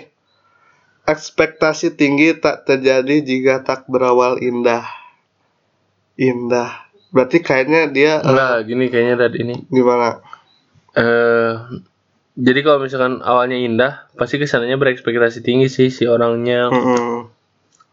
ekspektasi 1.05 1.97
tinggi 1.97 2.37
tak 2.37 2.65
terjadi 2.69 3.21
jika 3.21 3.61
tak 3.65 3.89
berawal 3.89 4.37
indah. 4.41 4.85
Indah. 6.17 6.85
Berarti 7.09 7.41
kayaknya 7.41 7.89
dia 7.89 8.19
eh, 8.19 8.27
enggak 8.27 8.53
gini 8.69 8.85
kayaknya 8.93 9.15
dari 9.25 9.37
ini. 9.41 9.55
Gimana? 9.69 10.21
Eh 10.93 11.53
jadi 12.35 12.59
kalau 12.67 12.83
misalkan 12.83 13.23
awalnya 13.23 13.55
indah 13.55 14.11
pasti 14.19 14.35
kesannya 14.35 14.75
berekspektasi 14.75 15.39
tinggi 15.41 15.71
sih 15.71 15.89
si 15.89 16.03
orangnya. 16.05 16.67
Mm-mm. 16.69 17.31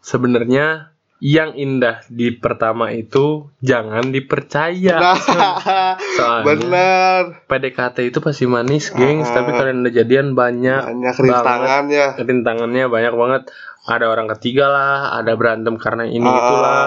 sebenarnya 0.03 0.92
yang 1.23 1.55
indah 1.55 2.03
di 2.11 2.35
pertama 2.35 2.91
itu 2.91 3.47
jangan 3.63 4.11
dipercaya. 4.11 4.99
nah 4.99 5.95
Soalnya 6.19 6.43
bener 6.43 7.19
PDKT 7.47 8.11
itu 8.11 8.19
pasti 8.19 8.43
manis, 8.43 8.91
gengs, 8.91 9.31
Ah. 9.31 9.39
tapi 9.39 9.55
kalian 9.55 9.87
udah 9.87 9.93
jadian 9.95 10.35
banyak 10.35 10.83
banyak 10.83 11.15
rintangan 11.15 11.83
ya 11.87 12.07
rintangannya 12.19 12.91
banyak 12.91 13.15
banget. 13.15 13.43
Ada 13.83 14.07
orang 14.07 14.31
ketiga 14.35 14.67
lah, 14.67 15.15
ada 15.15 15.35
berantem 15.35 15.75
karena 15.75 16.03
ini 16.03 16.23
Ah, 16.23 16.35
itulah, 16.35 16.79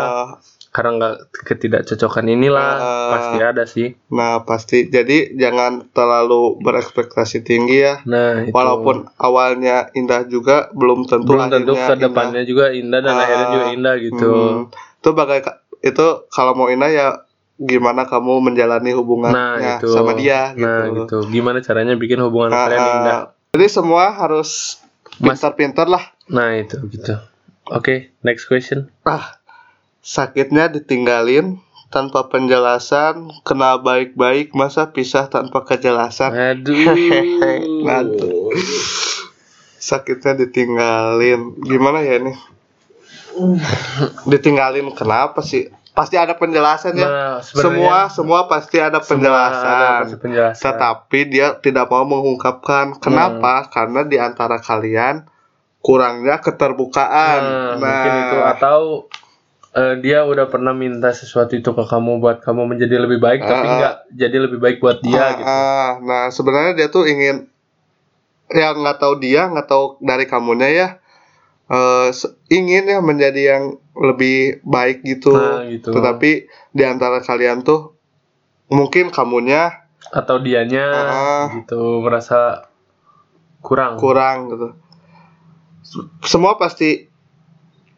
karena 0.76 0.90
nggak 0.92 1.14
ketidakcocokan 1.40 2.28
inilah, 2.28 2.72
Ah. 2.76 3.08
pasti 3.10 3.36
ada 3.40 3.64
sih. 3.64 3.88
nah 4.08 4.44
pasti 4.44 4.84
jadi 4.86 5.32
jangan 5.32 5.88
terlalu 5.90 6.60
berekspektasi 6.60 7.40
tinggi 7.40 7.80
ya 7.80 8.04
Nah, 8.04 8.44
itu. 8.44 8.52
walaupun 8.52 9.08
awalnya 9.16 9.88
indah 9.90 10.24
juga 10.24 10.68
belum 10.70 11.08
tentu 11.08 11.32
belum 11.32 11.48
tentu 11.48 11.72
akhirnya 11.72 11.96
ke 12.04 12.12
indah. 12.12 12.44
juga 12.44 12.64
indah 12.70 13.00
dan 13.00 13.10
Ah. 13.10 13.22
akhirnya 13.22 13.46
juga 13.48 13.66
indah 13.72 13.94
gitu. 13.98 14.30
Hmm. 14.30 14.60
Itu 14.98 15.08
bagai 15.10 15.40
itu 15.80 16.06
kalau 16.28 16.52
mau 16.52 16.68
indah 16.68 16.90
ya 16.90 17.06
gimana 17.56 18.04
kamu 18.04 18.44
menjalani 18.44 18.92
hubungannya 18.92 19.32
Nah, 19.32 19.78
itu. 19.80 19.88
sama 19.88 20.12
dia 20.12 20.52
gitu. 20.52 20.60
Nah, 20.60 20.82
gitu. 20.94 21.16
Gimana 21.26 21.58
caranya 21.58 21.96
bikin 21.96 22.20
hubungan 22.20 22.52
Ah, 22.52 22.68
kalian 22.68 22.78
ah. 22.78 22.92
indah? 22.94 23.18
Jadi 23.54 23.66
semua 23.66 24.12
harus 24.12 24.76
pintar-pintar 25.16 25.88
lah. 25.88 26.12
Nah, 26.28 26.52
itu 26.52 26.76
gitu. 26.90 27.16
Oke, 27.66 28.12
next 28.20 28.44
question. 28.44 28.92
Ah, 29.02 29.35
sakitnya 30.06 30.70
ditinggalin 30.70 31.58
tanpa 31.90 32.30
penjelasan, 32.30 33.34
kena 33.42 33.82
baik-baik 33.82 34.54
masa 34.54 34.94
pisah 34.94 35.26
tanpa 35.26 35.66
kejelasan. 35.66 36.30
Aduh. 36.30 36.94
Aduh. 37.82 38.54
Sakitnya 39.86 40.34
ditinggalin. 40.38 41.58
Gimana 41.62 42.06
ya 42.06 42.22
ini? 42.22 42.34
ditinggalin 44.24 44.88
kenapa 44.96 45.44
sih? 45.44 45.68
Pasti 45.92 46.16
ada 46.16 46.36
penjelasan 46.40 46.96
ya. 46.96 47.08
Nah, 47.08 47.36
semua 47.44 48.08
semua 48.08 48.48
pasti 48.48 48.80
ada 48.80 48.96
penjelasan. 49.00 49.76
ada 49.76 50.02
pasti 50.04 50.16
penjelasan. 50.16 50.64
Tetapi 50.64 51.18
dia 51.28 51.56
tidak 51.60 51.86
mau 51.92 52.08
mengungkapkan. 52.08 52.96
Kenapa? 52.98 53.64
Hmm. 53.64 53.70
Karena 53.70 54.00
di 54.08 54.16
antara 54.16 54.56
kalian 54.58 55.28
kurangnya 55.84 56.40
keterbukaan. 56.40 57.40
Nah, 57.76 57.78
mungkin 57.78 58.12
itu 58.24 58.38
atau 58.56 58.78
eh, 59.76 59.94
dia 60.00 60.24
udah 60.24 60.48
pernah 60.48 60.72
minta 60.72 61.12
sesuatu 61.12 61.52
itu 61.52 61.68
ke 61.68 61.84
kamu 61.84 62.16
buat 62.16 62.40
kamu 62.40 62.64
menjadi 62.66 62.96
lebih 62.98 63.20
baik 63.20 63.40
tapi 63.40 63.52
Ah, 63.60 63.68
ah. 63.68 63.76
nggak 63.76 63.94
jadi 64.16 64.36
lebih 64.40 64.58
baik 64.58 64.76
buat 64.80 64.98
dia 65.00 65.20
Ah, 65.20 65.30
gitu. 65.30 65.44
ah. 65.46 65.90
nah, 66.00 66.24
sebenarnya 66.28 66.72
dia 66.74 66.88
tuh 66.88 67.04
ingin 67.04 67.46
ya 68.48 68.72
nggak 68.72 68.96
tahu 68.96 69.18
dia, 69.18 69.46
nggak 69.46 69.66
tahu 69.66 69.84
dari 70.00 70.24
kamunya 70.24 70.68
ya. 70.70 70.88
eh, 71.66 72.08
se- 72.10 72.30
ingin 72.48 72.86
ya 72.86 73.02
menjadi 73.02 73.42
yang 73.52 73.64
lebih 73.92 74.62
baik 74.62 75.02
gitu. 75.02 75.34
Nah, 75.34 75.66
gitu. 75.66 75.90
Tetapi 75.90 76.46
di 76.70 76.82
antara 76.82 77.18
kalian 77.18 77.60
tuh 77.60 77.98
mungkin 78.68 79.10
kamunya 79.10 79.82
Atau 80.06 80.38
dianya 80.38 80.86
Ah. 80.86 81.44
gitu 81.50 81.98
merasa 81.98 82.70
kurang. 83.58 83.98
kurang 83.98 84.46
gitu. 84.48 84.68
Semua 86.22 86.54
pasti 86.54 87.05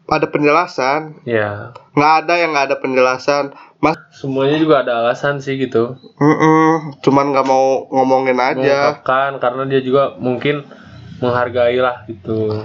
ada 0.09 0.27
penjelasan. 0.27 1.21
Ya. 1.23 1.73
Nggak 1.93 2.13
ada 2.25 2.33
yang 2.37 2.49
nggak 2.53 2.67
ada 2.73 2.77
penjelasan. 2.81 3.53
Mas, 3.79 3.95
Semuanya 4.11 4.59
juga 4.59 4.83
ada 4.83 4.99
alasan 4.99 5.39
sih 5.39 5.55
gitu. 5.55 5.95
mm-mm, 6.19 6.99
cuman 6.99 7.31
nggak 7.31 7.47
mau 7.47 7.87
ngomongin 7.87 8.35
aja. 8.35 8.99
Mengungkapkan 8.99 9.39
karena 9.39 9.63
dia 9.71 9.79
juga 9.79 10.19
mungkin 10.19 10.67
menghargai 11.23 11.79
lah 11.79 12.03
gitu. 12.03 12.59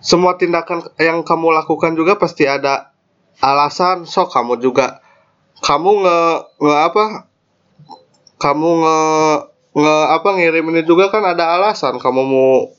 Semua 0.00 0.40
tindakan 0.40 0.88
yang 0.96 1.20
kamu 1.26 1.52
lakukan 1.52 1.92
juga 1.98 2.16
pasti 2.16 2.48
ada 2.48 2.96
alasan. 3.44 4.08
So 4.08 4.24
kamu 4.24 4.62
juga 4.62 5.04
kamu 5.60 5.90
nge 6.06 6.20
nge 6.64 6.76
apa? 6.80 7.04
Kamu 8.38 8.68
nge 8.80 8.98
nge 9.74 9.96
apa 10.14 10.28
ngirim 10.38 10.66
ini 10.72 10.82
juga 10.86 11.12
kan 11.12 11.28
ada 11.28 11.60
alasan. 11.60 12.00
Kamu 12.00 12.22
mau 12.24 12.77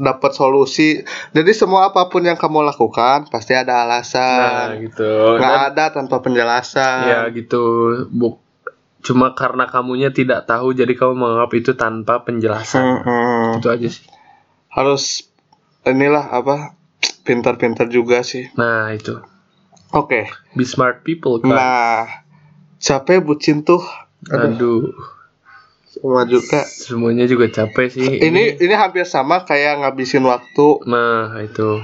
dapat 0.00 0.32
solusi. 0.32 1.04
Jadi 1.30 1.52
semua 1.52 1.86
apa 1.86 2.08
pun 2.08 2.24
yang 2.24 2.34
kamu 2.34 2.64
lakukan 2.64 3.28
pasti 3.28 3.52
ada 3.52 3.76
Nah, 3.76 3.80
alasan. 3.86 4.80
gitu. 4.80 5.36
nggak 5.36 5.52
Dan- 5.54 5.66
ada 5.70 5.84
tanpa 5.92 6.16
penjelasan. 6.18 7.04
Ya 7.04 7.20
gitu. 7.28 7.62
Buk 8.08 8.40
cuma 9.00 9.32
karena 9.32 9.64
kamunya 9.64 10.08
tidak 10.08 10.44
tahu 10.44 10.72
jadi 10.72 10.92
kamu 10.92 11.14
menganggap 11.14 11.52
itu 11.54 11.72
tanpa 11.74 12.20
penjelasan. 12.20 12.80
Mm-mm. 12.80 13.60
Itu 13.60 13.68
aja 13.68 13.86
sih. 13.86 14.04
Harus 14.68 15.28
inilah 15.82 16.32
apa 16.32 16.76
pintar-pintar 17.22 17.88
juga 17.88 18.20
sih. 18.20 18.48
Nah, 18.54 18.88
itu. 18.90 19.20
Oke. 19.90 20.28
Be 20.52 20.64
smart 20.64 21.00
people 21.00 21.40
kan. 21.40 21.48
Nah, 21.50 22.00
capek 22.76 23.20
bucin 23.20 23.60
tuh 23.62 23.84
Aduh. 24.26 24.92
Semua 26.00 26.24
juga. 26.24 26.60
Semuanya 26.64 27.24
juga 27.24 27.46
capek 27.46 27.86
sih. 27.88 28.08
Ini 28.18 28.56
ini 28.56 28.72
hampir 28.72 29.04
sama 29.04 29.44
kayak 29.44 29.78
ngabisin 29.78 30.24
waktu. 30.24 30.66
Nah, 30.84 31.36
itu. 31.38 31.80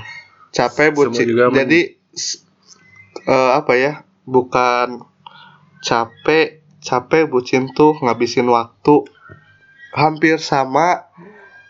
capek 0.48 0.88
bucin 0.90 1.28
juga 1.28 1.52
jadi 1.52 1.80
eh, 3.26 3.50
apa 3.52 3.72
ya 3.74 3.92
bukan 4.24 5.04
capek 5.78 6.46
capek 6.80 7.28
bucin 7.28 7.68
tuh 7.70 7.92
ngabisin 7.98 8.48
waktu 8.48 9.04
hampir 9.92 10.38
sama 10.38 11.12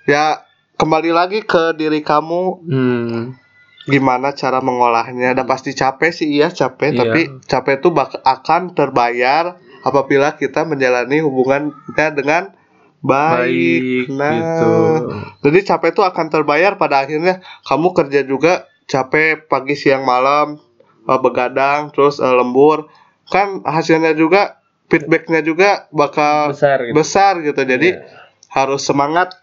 ya 0.04 0.46
kembali 0.74 1.10
lagi 1.10 1.42
ke 1.42 1.74
diri 1.74 1.98
kamu 1.98 2.42
hmm, 2.62 3.18
gimana 3.84 4.30
cara 4.30 4.58
mengolahnya 4.60 5.34
dan 5.34 5.42
pasti 5.44 5.74
capek 5.74 6.10
sih 6.12 6.30
iya 6.30 6.46
capek 6.48 6.88
Iya. 6.88 6.98
tapi 7.00 7.20
capek 7.42 7.74
itu 7.76 7.88
bak- 7.90 8.22
akan 8.22 8.70
terbayar 8.70 9.58
apabila 9.86 10.34
kita 10.34 10.66
menjalani 10.66 11.22
hubungannya 11.22 11.70
dengan 12.10 12.50
baik, 12.98 13.46
baik 13.46 14.06
nah 14.10 14.32
gitu. 14.34 14.74
jadi 15.46 15.58
capek 15.62 15.94
itu 15.94 16.02
akan 16.02 16.26
terbayar 16.26 16.74
pada 16.74 17.06
akhirnya. 17.06 17.38
Kamu 17.62 17.94
kerja 17.94 18.26
juga 18.26 18.66
capek 18.84 19.46
pagi 19.46 19.78
siang 19.78 20.02
malam 20.02 20.58
eh, 21.06 21.20
begadang 21.22 21.94
terus 21.94 22.18
eh, 22.18 22.34
lembur. 22.34 22.90
Kan 23.26 23.62
hasilnya 23.62 24.10
juga 24.12 24.58
feedbacknya 24.86 25.42
juga 25.42 25.86
bakal 25.90 26.50
besar 26.50 26.78
gitu. 26.82 26.94
besar 26.94 27.32
gitu. 27.42 27.62
Jadi 27.62 27.94
Iya. 27.94 28.02
harus 28.50 28.82
semangat. 28.82 29.34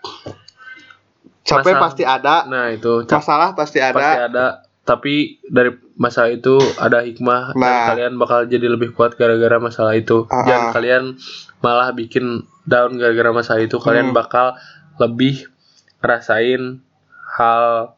Capek 1.43 1.75
Masalah- 1.75 1.83
pasti 1.83 2.03
ada. 2.03 2.35
Nah 2.47 2.65
itu. 2.71 2.93
Masalah 3.03 3.50
pasti 3.51 3.79
ada. 3.79 3.95
Pasti 3.95 4.23
ada 4.27 4.45
tapi 4.83 5.39
dari 5.43 5.71
masalah 5.95 6.29
itu 6.29 6.59
ada 6.75 6.99
hikmah 7.01 7.51
dan 7.51 7.63
Nah. 7.63 7.87
kalian 7.87 8.13
bakal 8.15 8.43
jadi 8.43 8.67
lebih 8.67 8.91
kuat 8.91 9.15
gara-gara 9.15 9.55
masalah 9.57 9.95
itu 9.95 10.27
Ah, 10.27 10.43
dan 10.43 10.59
ah. 10.61 10.71
kalian 10.71 11.15
malah 11.59 11.89
bikin 11.89 12.43
down 12.63 12.95
gara-gara 12.95 13.31
masalah 13.31 13.61
itu 13.61 13.77
kalian 13.77 14.11
Hmm. 14.11 14.17
bakal 14.17 14.59
lebih 14.97 15.47
rasain 15.97 16.83
hal 17.31 17.95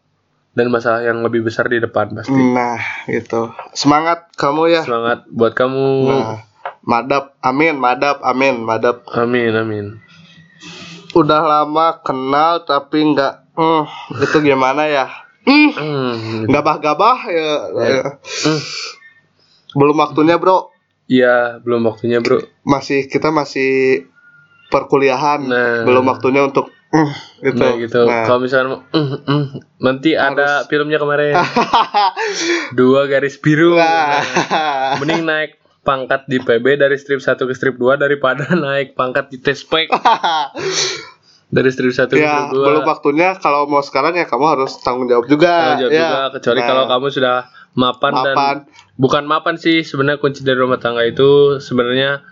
dan 0.54 0.70
masalah 0.70 1.01
yang 1.01 1.20
lebih 1.20 1.42
besar 1.42 1.65
di 1.65 1.77
depan 1.77 2.13
pasti 2.13 2.32
Nah, 2.32 2.77
gitu. 3.06 3.50
Semangat 3.74 4.30
kamu 4.34 4.70
ya. 4.72 4.82
semangat 4.82 5.25
buat 5.27 5.51
kamu 5.51 5.86
Nah, 6.08 6.46
madap, 6.82 7.34
amin, 7.42 7.75
madap, 7.75 8.22
amin, 8.22 8.62
madap. 8.62 9.01
amin 9.10 9.51
amin 9.51 9.86
Udah 11.12 11.42
lama 11.42 11.98
kenal 12.00 12.62
tapi 12.62 13.01
nggak, 13.08 13.34
hmm, 13.54 13.84
itu 14.22 14.38
gimana 14.44 14.86
ya? 14.86 15.25
Hmm, 15.46 16.50
gabah-gabah 16.50 17.18
ya. 17.30 17.52
Ya. 17.72 17.86
ya. 17.86 18.04
Hmm. 18.22 18.62
Belum 19.78 19.96
waktunya 19.98 20.36
bro. 20.42 20.75
Iya, 21.06 21.62
belum 21.62 21.86
waktunya, 21.86 22.18
Bro. 22.18 22.42
Masih 22.66 23.06
kita 23.06 23.30
masih 23.30 24.04
perkuliahan. 24.74 25.46
Nah. 25.46 25.86
Belum 25.86 26.02
waktunya 26.10 26.42
untuk, 26.42 26.74
hmm, 26.90 27.12
gitu. 27.46 27.62
Nah, 27.62 27.74
gitu. 27.78 28.00
Nah. 28.10 28.25
Kalau 28.25 28.40
misalnya 28.42 28.82
mm, 28.90 29.08
mm, 29.22 29.46
nanti 29.86 30.18
ada 30.18 30.66
Harus. 30.66 30.70
filmnya 30.70 30.98
kemarin. 30.98 31.38
Dua 32.80 33.06
garis 33.06 33.38
biru. 33.38 33.78
Wah. 33.78 33.86
Nah, 33.86 34.98
mending 34.98 35.30
naik 35.30 35.52
pangkat 35.86 36.25
di 36.25 36.42
PB 36.42 36.82
dari 36.82 36.98
strip 36.98 37.22
1 37.22 37.38
ke 37.38 37.54
strip 37.54 37.78
2 37.78 38.02
daripada 38.02 38.50
naik 38.58 38.98
pangkat 38.98 39.30
di 39.30 39.38
tespek 39.38 39.94
dari 41.48 41.70
1 41.70 42.10
ke 42.10 42.18
ya, 42.18 42.50
2. 42.50 42.56
belum 42.56 42.84
waktunya. 42.84 43.36
Kalau 43.36 43.66
mau 43.66 43.80
sekarang 43.80 44.14
ya 44.14 44.25
kamu 44.25 44.46
harus 44.50 44.78
tanggung 44.80 45.06
jawab 45.06 45.25
juga. 45.25 45.52
Tanggung 45.75 45.82
jawab 45.82 45.92
ya. 45.92 46.02
juga 46.02 46.22
kecuali 46.34 46.60
Nah, 46.60 46.68
kalau 46.68 46.84
kamu 46.88 47.08
sudah 47.10 47.36
mapan, 47.74 48.14
dan 48.16 48.25
mapan. 48.32 48.56
bukan 48.96 49.24
mapan 49.24 49.56
sih 49.56 49.82
sebenarnya 49.82 50.18
kunci 50.18 50.42
dari 50.42 50.56
rumah 50.56 50.78
tangga 50.78 51.02
itu 51.02 51.60
sebenarnya 51.60 52.24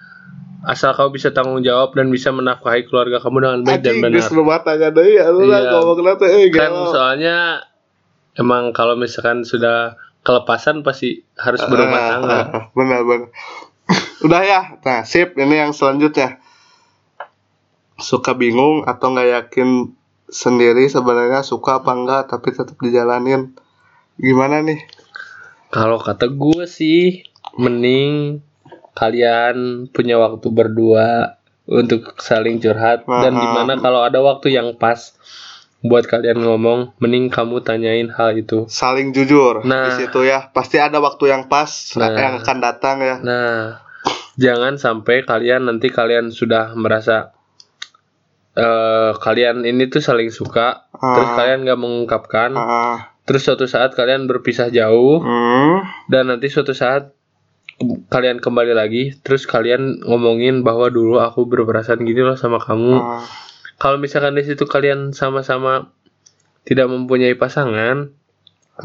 asal 0.64 0.92
kamu 0.94 1.12
bisa 1.14 1.30
tanggung 1.30 1.60
jawab 1.60 1.92
dan 1.92 2.08
bisa 2.08 2.32
menafkahi 2.32 2.86
keluarga 2.86 3.20
kamu 3.20 3.38
dengan 3.38 3.60
baik 3.62 3.80
dan 3.80 3.92
Anjing, 3.92 4.00
benar. 4.02 4.16
geus 4.18 4.32
rumah 4.32 4.60
tangga 4.62 4.88
deui 4.90 5.14
ya 5.14 5.28
lu 5.28 5.44
Iya. 5.46 5.68
ngomong 5.70 6.00
nanti 6.02 6.26
eh 6.26 6.48
kan 6.50 6.72
soalnya 6.88 7.38
emang 8.34 8.72
kalau 8.72 8.96
misalkan 8.96 9.44
sudah 9.44 10.00
kelepasan 10.22 10.80
pasti 10.82 11.20
harus 11.36 11.60
berumah 11.62 11.92
Ah, 11.94 12.08
tangga. 12.10 12.38
benar 12.80 13.04
benar 13.04 13.28
udah 14.22 14.42
ya 14.42 14.62
nah 14.80 15.04
sip 15.04 15.36
ini 15.36 15.60
yang 15.60 15.70
selanjutnya 15.70 16.40
suka 17.96 18.34
bingung 18.34 18.84
atau 18.84 19.12
nggak 19.12 19.30
yakin 19.44 19.94
sendiri 20.26 20.88
sebenarnya 20.88 21.42
suka 21.42 21.80
apa 21.80 21.92
enggak 21.94 22.24
tapi 22.28 22.50
tetap 22.50 22.78
dijalanin. 22.78 23.54
Gimana 24.16 24.62
nih? 24.62 24.82
Kalau 25.70 25.98
kata 25.98 26.30
gue 26.30 26.66
sih 26.66 27.26
mending 27.54 28.42
kalian 28.94 29.90
punya 29.90 30.22
waktu 30.22 30.48
berdua 30.48 31.38
untuk 31.66 32.14
saling 32.18 32.58
curhat. 32.58 33.06
Dan 33.06 33.34
Ah, 33.34 33.42
di 33.42 33.48
mana 33.48 33.74
kalau 33.78 34.06
ada 34.06 34.22
waktu 34.22 34.54
yang 34.54 34.78
pas 34.78 35.18
buat 35.82 36.06
kalian 36.06 36.40
ngomong, 36.40 36.96
mending 36.96 37.28
kamu 37.28 37.60
tanyain 37.60 38.08
hal 38.08 38.38
itu. 38.38 38.70
saling 38.70 39.12
jujur. 39.12 39.66
Nah. 39.66 39.92
di 39.92 40.06
situ 40.06 40.24
ya. 40.24 40.48
Pasti 40.50 40.80
ada 40.80 41.02
waktu 41.02 41.28
yang 41.28 41.52
pas 41.52 41.68
Nah. 41.98 42.14
yang 42.14 42.34
akan 42.40 42.58
datang 42.60 42.98
ya. 43.02 43.16
Nah, 43.20 43.84
jangan 44.36 44.78
sampai 44.78 45.26
kalian 45.26 45.68
nanti 45.68 45.90
kalian 45.90 46.30
sudah 46.30 46.72
merasa 46.74 47.33
eh 48.54 49.12
kalian 49.18 49.66
ini 49.66 49.90
tuh 49.90 50.00
saling 50.00 50.30
suka, 50.30 50.86
terus 50.94 51.30
Ah. 51.30 51.36
kalian 51.36 51.66
nggak 51.66 51.80
mengungkapkan, 51.80 52.54
Ah, 52.54 52.98
terus 53.26 53.42
suatu 53.42 53.66
saat 53.66 53.98
kalian 53.98 54.30
berpisah 54.30 54.70
jauh, 54.70 55.18
hmm, 55.18 56.08
dan 56.08 56.30
nanti 56.30 56.48
suatu 56.48 56.72
saat 56.72 57.18
kalian 58.08 58.38
kembali 58.38 58.78
lagi, 58.78 59.18
terus 59.26 59.50
kalian 59.50 60.06
ngomongin 60.06 60.62
bahwa 60.62 60.88
dulu 60.88 61.18
aku 61.18 61.50
berperasaan 61.50 62.06
gini 62.06 62.22
loh 62.22 62.38
sama 62.38 62.62
kamu. 62.62 62.94
ah, 62.94 63.26
Kalau 63.82 63.98
misalkan 63.98 64.38
di 64.38 64.46
situ 64.46 64.64
kalian 64.64 65.12
sama-sama 65.12 65.90
tidak 66.64 66.88
mempunyai 66.88 67.34
pasangan, 67.34 68.14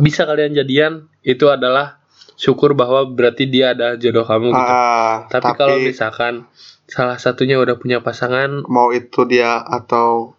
bisa 0.00 0.24
kalian 0.24 0.56
jadian, 0.56 0.92
itu 1.20 1.46
adalah 1.46 1.97
syukur 2.38 2.78
bahwa 2.78 3.02
berarti 3.10 3.50
dia 3.50 3.74
ada 3.74 3.98
jodoh 3.98 4.22
kamu 4.22 4.54
gitu. 4.54 4.72
ah, 4.72 5.26
Tapi, 5.26 5.50
kalau 5.58 5.76
misalkan 5.82 6.46
salah 6.86 7.18
satunya 7.18 7.58
udah 7.58 7.76
punya 7.76 7.98
pasangan, 7.98 8.62
mau 8.70 8.94
itu 8.94 9.26
dia 9.26 9.58
atau 9.60 10.38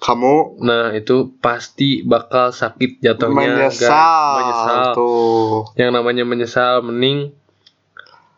kamu 0.00 0.64
nah 0.64 0.96
itu 0.96 1.36
pasti 1.44 2.00
bakal 2.00 2.56
sakit 2.56 3.04
jatuhnya, 3.04 3.68
menyesal, 3.68 4.32
Menyesal. 4.40 4.84
tuh 4.96 5.68
Yang 5.76 5.90
namanya 5.92 6.24
menyesal, 6.24 6.80
mending 6.80 7.36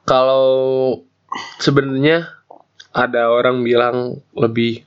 kalau 0.03 0.99
sebenarnya 1.63 2.27
ada 2.91 3.31
orang 3.31 3.63
bilang 3.63 4.19
lebih 4.35 4.83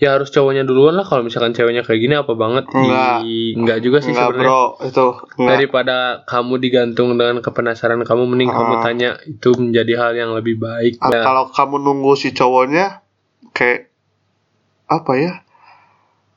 ya 0.00 0.16
harus 0.16 0.28
cowoknya 0.28 0.64
duluan 0.64 0.96
lah 0.96 1.04
kalau 1.04 1.20
misalkan 1.20 1.52
ceweknya 1.52 1.84
kayak 1.84 2.00
gini 2.00 2.14
apa 2.14 2.32
banget 2.32 2.64
Enggak. 2.66 3.20
Ih, 3.22 3.52
enggak 3.52 3.78
juga 3.78 4.00
sih 4.00 4.10
Enggak 4.10 4.32
sebenarnya 4.32 4.48
bro 4.48 4.64
itu 4.82 5.06
enggak 5.36 5.52
daripada 5.54 5.96
kamu 6.24 6.54
digantung 6.56 7.08
dengan 7.12 7.36
kepenasaran 7.38 8.00
kamu 8.00 8.22
mending 8.26 8.48
kamu 8.48 8.74
Ah. 8.74 8.82
tanya 8.82 9.10
itu 9.22 9.50
menjadi 9.54 9.92
hal 9.94 10.12
yang 10.14 10.30
lebih 10.32 10.56
baik 10.56 10.96
Ah, 10.98 11.08
Nah, 11.10 11.20
kalau 11.22 11.44
kamu 11.50 11.74
nunggu 11.78 12.12
si 12.14 12.32
cowoknya 12.32 13.04
kayak 13.52 13.92
apa 14.86 15.12
ya 15.14 15.32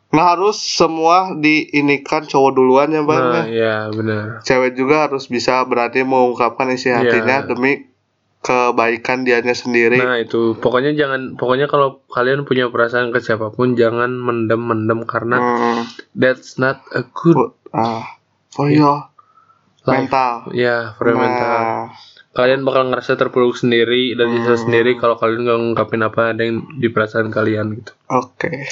nggak 0.10 0.28
harus 0.30 0.60
semua 0.60 1.34
diinikan 1.34 2.22
cowok 2.22 2.52
duluan 2.52 2.86
ya 2.88 3.02
bang 3.02 3.24
nah 3.24 3.46
ya. 3.46 3.50
ya 3.50 3.76
benar 3.90 4.26
cewek 4.42 4.76
juga 4.76 5.08
harus 5.08 5.26
bisa 5.26 5.58
berani 5.64 6.04
mengungkapkan 6.04 6.70
isi 6.70 6.86
Iya. 6.88 7.02
hatinya 7.02 7.48
demi 7.48 7.90
kebaikan 8.44 9.24
dianya 9.24 9.56
sendiri. 9.56 9.96
Nah 9.96 10.20
itu. 10.20 10.54
Pokoknya 10.54 10.92
jangan 10.94 11.40
pokoknya 11.40 11.66
kalau 11.66 12.04
kalian 12.06 12.44
punya 12.44 12.68
perasaan 12.68 13.10
ke 13.10 13.18
siapa 13.18 13.50
pun 13.50 13.74
jangan 13.74 14.12
mendem 14.12 14.60
mendem 14.60 15.08
karena 15.08 15.40
Hmm, 15.40 15.82
that's 16.14 16.60
not 16.60 16.84
a 16.92 17.08
good 17.08 17.56
ah 17.72 18.04
oh 18.60 18.68
iya. 18.68 19.08
Life. 19.84 20.08
mental. 20.08 20.52
Ya 20.52 20.92
for 20.94 21.08
your 21.08 21.18
mental. 21.18 21.48
Nah. 21.48 21.88
Kalian 22.34 22.64
bakal 22.64 22.90
ngerasa 22.90 23.14
terpuruk 23.14 23.54
sendiri 23.54 24.12
dan 24.14 24.28
Hmm. 24.34 24.58
sendiri 24.58 24.98
kalau 24.98 25.16
kalian 25.16 25.44
nggak 25.44 25.60
ngungkapin 25.60 26.02
apa 26.02 26.22
ada 26.32 26.44
yang 26.44 26.68
di 26.76 26.88
perasaan 26.88 27.30
kalian 27.30 27.80
gitu. 27.80 27.96
Oke. 28.10 28.68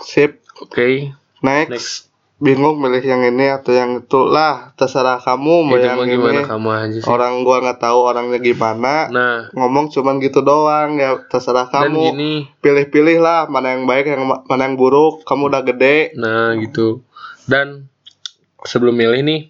Sip. 0.00 0.40
Oke. 0.58 1.12
Next, 1.38 1.68
Next. 1.70 1.94
Bingung 2.38 2.78
milih 2.78 3.02
yang 3.02 3.22
ini 3.26 3.50
atau 3.50 3.74
yang 3.74 4.02
itu. 4.02 4.20
Lah 4.26 4.70
terserah 4.78 5.18
kamu 5.18 5.66
mau 5.66 5.74
yang 5.74 5.98
gimana 6.06 6.42
ini. 6.42 6.46
kamu 6.46 6.68
aja 6.70 6.98
sih. 7.02 7.10
Orang 7.10 7.42
gua 7.42 7.58
nggak 7.62 7.82
tahu 7.82 7.98
orangnya 7.98 8.38
gimana. 8.38 9.10
Nah. 9.10 9.36
Ngomong 9.54 9.90
cuman 9.90 10.22
gitu 10.22 10.46
doang 10.46 10.98
ya 10.98 11.18
terserah 11.26 11.66
dan 11.66 11.90
kamu. 11.90 12.14
gini. 12.14 12.32
Pilih-pilih 12.62 13.18
lah 13.18 13.50
mana 13.50 13.74
yang 13.74 13.90
baik 13.90 14.06
yang 14.06 14.22
ma- 14.22 14.42
mana 14.46 14.70
yang 14.70 14.78
buruk. 14.78 15.26
Kamu 15.26 15.50
udah 15.50 15.62
gede. 15.66 16.14
Nah 16.14 16.54
gitu. 16.56 17.02
Dan 17.50 17.90
sebelum 18.62 18.94
milih 18.94 19.22
nih 19.22 19.40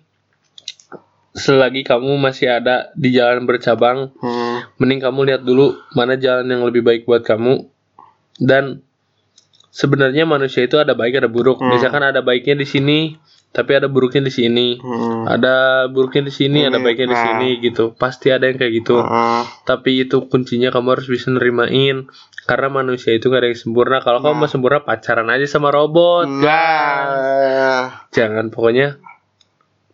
selagi 1.38 1.86
kamu 1.86 2.18
masih 2.18 2.50
ada 2.50 2.90
di 2.98 3.14
jalan 3.14 3.46
bercabang 3.46 4.10
hmm, 4.10 4.74
mending 4.82 4.98
kamu 4.98 5.20
lihat 5.30 5.42
dulu 5.46 5.70
mana 5.94 6.18
jalan 6.18 6.50
yang 6.50 6.66
lebih 6.66 6.82
baik 6.82 7.04
buat 7.04 7.22
kamu. 7.22 7.68
Dan 8.38 8.80
sebenarnya 9.78 10.26
manusia 10.26 10.66
itu 10.66 10.74
ada 10.74 10.98
baik 10.98 11.22
ada 11.22 11.30
buruk 11.30 11.62
Hmm. 11.62 11.70
misalkan 11.70 12.02
ada 12.02 12.18
baiknya 12.18 12.58
di 12.58 12.66
sini 12.66 12.98
tapi 13.48 13.72
ada 13.72 13.86
buruknya 13.86 14.26
di 14.26 14.32
sini 14.34 14.68
hmm. 14.76 15.24
ada 15.24 15.54
buruknya 15.86 16.28
di 16.28 16.34
sini 16.34 16.66
ada 16.66 16.76
Ini, 16.76 16.84
baiknya 16.84 17.06
di 17.08 17.16
nah. 17.16 17.24
sini 17.24 17.48
gitu 17.62 17.84
pasti 17.94 18.28
ada 18.28 18.44
yang 18.44 18.58
kayak 18.58 18.72
gitu 18.76 18.98
Ah, 18.98 19.46
tapi 19.62 20.02
itu 20.02 20.26
kuncinya 20.26 20.68
kamu 20.68 20.98
harus 20.98 21.06
bisa 21.06 21.30
nerimain 21.30 22.10
karena 22.44 22.68
manusia 22.68 23.12
itu 23.12 23.28
gak 23.28 23.40
ada 23.40 23.48
yang 23.48 23.56
sempurna 23.56 24.02
kalau 24.02 24.18
kamu 24.18 24.34
Nah. 24.34 24.40
mau 24.42 24.50
sempurna 24.50 24.80
pacaran 24.82 25.30
aja 25.30 25.46
sama 25.46 25.70
robot 25.70 26.26
nah 26.28 28.04
jangan 28.10 28.50
pokoknya 28.50 28.98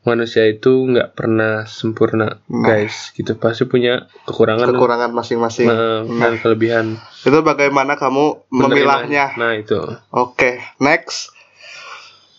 manusia 0.05 0.45
itu 0.45 0.85
nggak 0.85 1.17
pernah 1.17 1.65
sempurna 1.65 2.39
Nah. 2.47 2.65
guys 2.65 3.11
gitu. 3.17 3.35
Pasti 3.41 3.65
punya 3.65 4.07
kekurangan. 4.29 4.69
Kekurangan 4.71 5.11
masing-masing. 5.17 5.67
Nah, 5.67 6.05
dan 6.05 6.37
kelebihan. 6.39 7.01
Itu 7.25 7.41
bagaimana 7.41 7.97
kamu 7.97 8.53
memilahnya? 8.53 9.33
Nah 9.41 9.57
itu. 9.57 9.81
Oke, 10.13 10.61
next. 10.79 11.33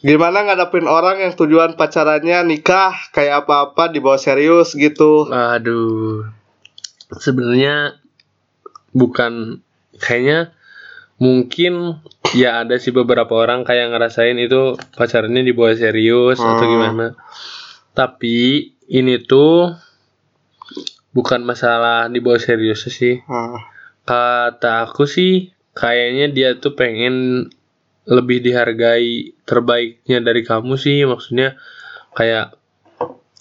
Gimana 0.05 0.45
ngadepin 0.45 0.85
orang 0.85 1.17
yang 1.25 1.33
tujuan 1.33 1.73
pacarannya 1.73 2.45
nikah 2.45 2.93
kayak 3.09 3.49
apa-apa 3.49 3.89
dibawa 3.89 4.21
serius 4.21 4.77
gitu? 4.77 5.25
aduh. 5.33 6.29
Sebenarnya 7.17 7.97
bukan 8.93 9.65
kayaknya 9.97 10.53
mungkin 11.17 12.03
ya 12.35 12.61
ada 12.61 12.75
sih 12.75 12.91
beberapa 12.91 13.31
orang 13.31 13.63
kayak 13.63 13.89
ngerasain 13.89 14.35
itu 14.35 14.61
pacarannya 14.93 15.41
dibawa 15.41 15.71
serius 15.73 16.37
atau 16.37 16.59
Hmm. 16.59 16.71
gimana 16.71 17.07
tapi 17.91 18.35
ini 18.85 19.17
tuh 19.19 19.71
bukan 21.11 21.41
masalah 21.41 22.07
dibawa 22.07 22.35
serius 22.37 22.85
sih 22.87 23.23
Nah, 23.23 23.59
kata 24.03 24.85
aku 24.85 25.07
sih 25.07 25.49
kayaknya 25.71 26.29
dia 26.29 26.49
tuh 26.55 26.75
pengen 26.75 27.47
lebih 28.05 28.37
dihargai 28.39 29.33
terbaiknya 29.43 30.21
dari 30.21 30.45
kamu 30.45 30.75
sih 30.75 31.01
maksudnya 31.03 31.57
kayak 32.13 32.53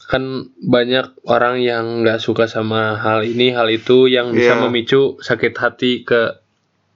kan 0.04 0.24
banyak 0.60 1.16
orang 1.24 1.60
yang 1.60 2.00
nggak 2.00 2.20
suka 2.20 2.44
sama 2.44 2.96
hal 2.96 3.24
ini 3.24 3.50
hal 3.50 3.68
itu 3.68 4.06
yang 4.06 4.30
bisa 4.30 4.54
Iya. 4.54 4.60
memicu 4.62 5.16
sakit 5.18 5.54
hati 5.56 6.04
ke 6.04 6.43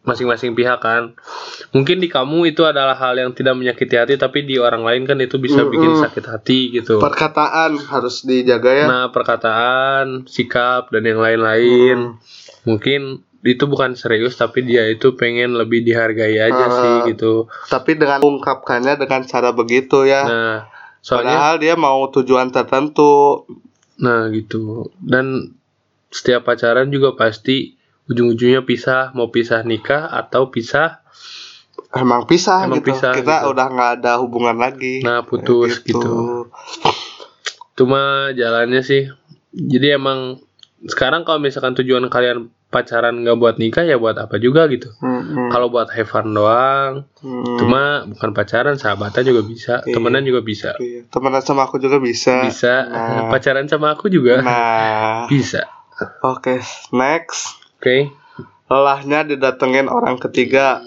masing-masing 0.08 0.52
pihak 0.52 0.80
kan 0.80 1.12
mungkin 1.70 2.00
di 2.00 2.08
kamu 2.08 2.48
itu 2.48 2.64
adalah 2.64 2.96
hal 2.96 3.12
yang 3.14 3.30
tidak 3.30 3.52
menyakiti 3.52 3.94
hati 3.94 4.16
tapi 4.16 4.42
di 4.42 4.56
orang 4.56 4.80
lain 4.80 5.04
kan 5.04 5.20
itu 5.20 5.36
bisa 5.36 5.62
bikin 5.62 5.92
Mm-mm. 5.92 6.02
sakit 6.02 6.24
hati 6.24 6.60
gitu 6.72 6.96
perkataan 6.96 7.76
harus 7.78 8.24
dijaga 8.24 8.72
ya. 8.72 8.86
nah 8.86 9.04
perkataan 9.08 10.24
sikap 10.24 10.88
dan 10.88 11.04
yang 11.04 11.20
lain-lain 11.20 11.98
Hmm. 11.98 12.16
mungkin 12.64 13.00
itu 13.40 13.64
bukan 13.64 13.94
serius 13.94 14.34
tapi 14.34 14.60
dia 14.62 14.82
itu 14.84 15.14
pengen 15.14 15.54
lebih 15.54 15.80
dihargai 15.80 16.36
aja 16.38 16.64
Ah. 16.64 16.74
sih 16.74 16.94
gitu 17.08 17.46
Tapi 17.66 17.94
dengan 17.94 18.18
ungkapkannya 18.18 18.96
dengan 18.96 19.22
cara 19.22 19.52
begitu 19.52 20.02
ya. 20.02 20.24
nah 20.24 20.56
soalnya 20.98 21.38
Padahal 21.38 21.54
dia 21.58 21.74
mau 21.74 22.02
tujuan 22.08 22.50
tertentu. 22.50 23.46
nah 23.96 24.26
gitu 24.28 24.90
dan 24.98 25.54
setiap 26.08 26.42
pacaran 26.44 26.88
juga 26.88 27.14
pasti 27.14 27.77
ujung-ujungnya 28.08 28.62
pisah 28.62 29.12
mau 29.12 29.28
pisah 29.28 29.62
nikah 29.62 30.08
atau 30.08 30.48
pisah 30.48 31.00
Emang 31.90 32.24
pisah 32.24 32.64
Emang 32.64 32.80
gitu. 32.80 32.92
pisah 32.92 33.12
Kita 33.12 33.36
gitu. 33.40 33.52
udah 33.52 33.66
nggak 33.66 33.90
ada 33.98 34.12
hubungan 34.18 34.56
lagi. 34.56 35.00
nah 35.00 35.22
putus 35.22 35.80
gitu 35.80 36.48
cuma 37.72 38.00
jalannya 38.32 38.82
sih 38.82 39.06
jadi 39.50 39.96
emang 39.96 40.42
sekarang 40.84 41.22
kalau 41.22 41.38
misalkan 41.38 41.72
tujuan 41.74 42.06
kalian 42.06 42.50
pacaran 42.68 43.16
nggak 43.18 43.38
buat 43.38 43.56
nikah 43.56 43.80
ya 43.82 43.96
buat 43.96 44.12
apa 44.14 44.36
juga 44.36 44.68
gitu 44.68 44.92
Mm-mm. 45.00 45.48
kalau 45.48 45.72
buat 45.72 45.88
have 45.88 46.04
fun 46.04 46.28
doang 46.28 47.08
Mm-mm. 47.18 47.56
cuma 47.56 47.82
bukan 48.04 48.30
pacaran 48.32 48.76
sahabatan 48.76 49.24
juga 49.24 49.40
bisa 49.42 49.74
Iya. 49.80 49.94
temenan 49.94 50.22
juga 50.22 50.40
bisa 50.40 50.76
Iya, 50.76 51.08
temenan 51.08 51.40
sama 51.40 51.64
aku 51.64 51.78
juga 51.78 51.96
bisa. 51.96 52.44
bisa 52.44 52.74
Nah. 52.84 53.26
pacaran 53.32 53.64
sama 53.64 53.94
aku 53.94 54.10
juga 54.10 54.42
Nah, 54.42 55.24
bisa 55.26 55.64
oke, 56.20 56.60
next. 56.92 57.56
Oke. 57.78 58.10
Lelahnya 58.68 59.24
didatengin 59.24 59.88
orang 59.88 60.20
ketiga. 60.20 60.84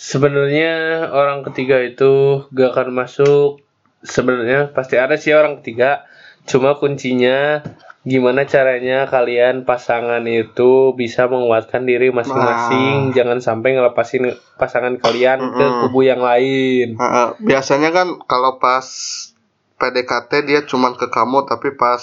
sebenarnya 0.00 1.04
orang 1.12 1.44
ketiga 1.44 1.76
itu 1.84 2.44
gak 2.56 2.72
akan 2.72 2.88
masuk. 2.96 3.60
Sebenarnya 4.00 4.72
pasti 4.72 4.96
ada 4.96 5.20
sih 5.20 5.36
orang 5.36 5.60
ketiga. 5.60 6.08
Cuma 6.48 6.80
kuncinya 6.80 7.60
gimana 8.00 8.48
caranya 8.48 9.04
kalian 9.04 9.68
pasangan 9.68 10.24
itu 10.24 10.96
bisa 10.96 11.28
menguatkan 11.28 11.84
diri 11.84 12.08
masing-masing. 12.08 13.12
Jangan 13.12 13.44
sampai 13.44 13.76
ngelepasin 13.76 14.32
pasangan 14.56 14.96
kalian 14.96 15.52
ke 15.52 15.64
Mm-mm. 15.68 15.80
kubu 15.84 16.00
yang 16.08 16.24
lain. 16.24 16.96
Heeh, 16.96 17.28
biasanya 17.44 17.92
kan 17.92 18.16
kalau 18.24 18.56
pas 18.56 18.88
PDKT 19.76 20.48
dia 20.48 20.60
cuman 20.64 20.96
ke 20.96 21.12
kamu 21.12 21.44
tapi 21.44 21.76
pas 21.76 22.00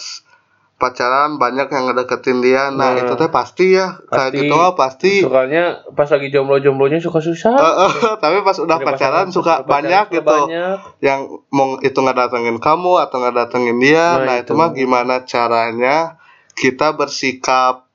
pacaran 0.78 1.36
banyak 1.36 1.68
yang 1.68 1.84
ngedeketin 1.86 2.38
dia. 2.40 2.70
Nah, 2.70 2.94
Nah. 2.94 3.00
itu 3.00 3.14
teh 3.14 3.28
pasti 3.28 3.74
ya. 3.74 3.98
Kayak 4.06 4.30
gitu 4.36 4.54
mah 4.54 4.74
pasti. 4.74 5.20
soalnya 5.20 5.64
pas 5.92 6.06
lagi 6.06 6.30
jomblo-jomblonya 6.30 6.98
suka 6.98 7.18
susah 7.20 7.50
Heeh, 7.52 7.92
tapi 8.22 8.42
pas 8.42 8.54
udah 8.56 8.78
pacaran 8.80 9.28
suka 9.28 9.62
banyak 9.64 10.14
gitu. 10.14 10.22
banyak. 10.24 10.78
Yang 11.00 11.20
mau 11.50 11.78
itu 11.80 11.98
ngedatengin 11.98 12.58
kamu 12.58 12.94
atau 13.00 13.18
ngedatengin 13.20 13.78
dia. 13.78 14.06
Nah, 14.16 14.24
Nah, 14.24 14.36
itu. 14.38 14.44
itu 14.46 14.52
mah 14.54 14.70
gimana 14.72 15.16
caranya 15.24 16.22
kita 16.54 16.94
bersikap 16.94 17.86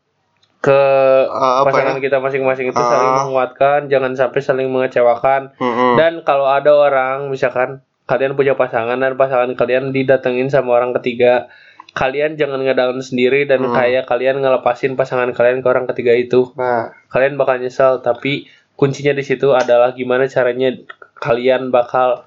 ke 0.61 0.81
apa 1.29 1.67
pasangan 1.69 1.99
ya? 1.99 2.01
kita 2.01 2.19
masing-masing 2.19 2.67
itu 2.69 2.77
Ah. 2.77 2.87
saling 2.89 3.13
menguatkan 3.21 3.79
jangan 3.89 4.15
sampai 4.15 4.39
saling 4.39 4.69
mengecewakan 4.69 5.51
Mm-mm. 5.57 5.99
dan 5.99 6.23
kalau 6.23 6.47
ada 6.47 6.71
orang 6.71 7.27
misalkan 7.27 7.83
kalian 8.05 8.35
punya 8.35 8.55
pasangan 8.55 8.95
dan 8.95 9.15
pasangan 9.17 9.51
kalian 9.53 9.91
didatengin 9.91 10.47
sama 10.47 10.77
orang 10.77 10.95
ketiga 10.95 11.51
kalian 11.93 12.41
jangan 12.41 12.65
ngedown 12.65 13.05
sendiri 13.05 13.45
dan 13.45 13.69
Hmm. 13.69 13.77
kayak 13.77 14.09
kalian 14.09 14.41
ngelepasin 14.41 14.97
pasangan 14.97 15.29
kalian 15.37 15.61
ke 15.61 15.69
orang 15.69 15.85
ketiga 15.85 16.17
itu. 16.17 16.49
Nah, 16.57 16.93
kalian 17.13 17.37
bakal 17.37 17.61
nyesel 17.61 18.01
tapi 18.01 18.49
kuncinya 18.77 19.13
di 19.13 19.21
situ 19.21 19.53
adalah 19.53 19.93
gimana 19.93 20.25
caranya 20.27 20.73
kalian 21.21 21.69
bakal 21.69 22.25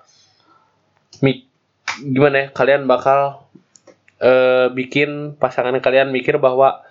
mik 1.26 1.50
gimana 2.14 2.36
ya 2.38 2.48
kalian 2.54 2.86
bakal 2.86 3.50
eh, 4.22 4.70
bikin 4.72 5.36
pasangan 5.36 5.76
kalian 5.82 6.14
mikir 6.14 6.38
bahwa 6.38 6.86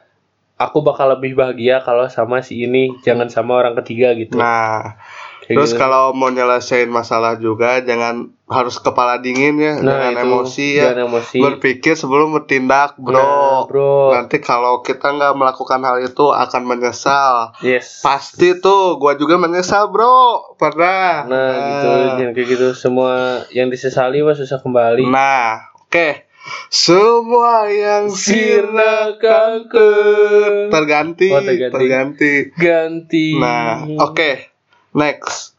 aku 0.59 0.83
bakal 0.83 1.11
lebih 1.15 1.35
bahagia 1.35 1.83
kalau 1.83 2.07
sama 2.11 2.43
si 2.43 2.63
ini 2.67 2.95
jangan 3.03 3.31
sama 3.31 3.59
orang 3.59 3.75
ketiga 3.81 4.13
gitu. 4.19 4.39
Nah 4.39 4.99
terus 5.47 5.71
gitu. 5.71 5.79
kalau 5.79 6.11
mau 6.11 6.29
nyelesain 6.29 6.87
masalah 6.87 7.37
juga 7.37 7.81
jangan 7.81 8.29
harus 8.45 8.77
kepala 8.77 9.19
dingin 9.19 9.57
ya, 9.57 9.77
Nah, 9.77 9.89
jangan 10.05 10.13
itu, 10.13 10.23
emosi 10.23 10.69
ya. 10.71 10.83
jangan 10.87 11.01
emosi. 11.07 11.39
Berpikir 11.39 11.95
sebelum 11.95 12.29
bertindak 12.31 12.93
bro, 12.95 13.15
Nah, 13.15 13.61
bro. 13.65 14.13
nanti 14.13 14.37
kalau 14.39 14.81
kita 14.81 15.11
nggak 15.11 15.33
melakukan 15.33 15.81
hal 15.81 15.97
itu 15.99 16.29
akan 16.29 16.63
menyesal. 16.65 17.57
Yes. 17.61 18.01
Pasti 18.01 18.57
tuh 18.59 18.97
gua 18.97 19.15
juga 19.15 19.37
menyesal 19.37 19.89
bro. 19.89 20.53
Pernah. 20.55 21.25
Nah 21.25 21.51
gitu. 21.57 21.89
Jangan 22.15 22.33
kayak 22.33 22.49
gitu. 22.51 22.67
Semua 22.75 23.13
yang 23.49 23.69
disesali 23.69 24.21
mah 24.21 24.33
susah 24.33 24.59
kembali. 24.59 25.05
Nah 25.05 25.65
oke. 25.83 26.29
Semua 26.69 27.65
yang 27.67 28.13
sirna 28.13 29.17
kanker. 29.17 30.69
Terganti 30.69 31.29
Oh, 31.31 31.41
terganti. 31.41 31.73
terganti. 31.73 32.33
Ganti. 32.55 33.27
Nah 33.35 33.89
oke 33.99 34.54
next 34.95 35.59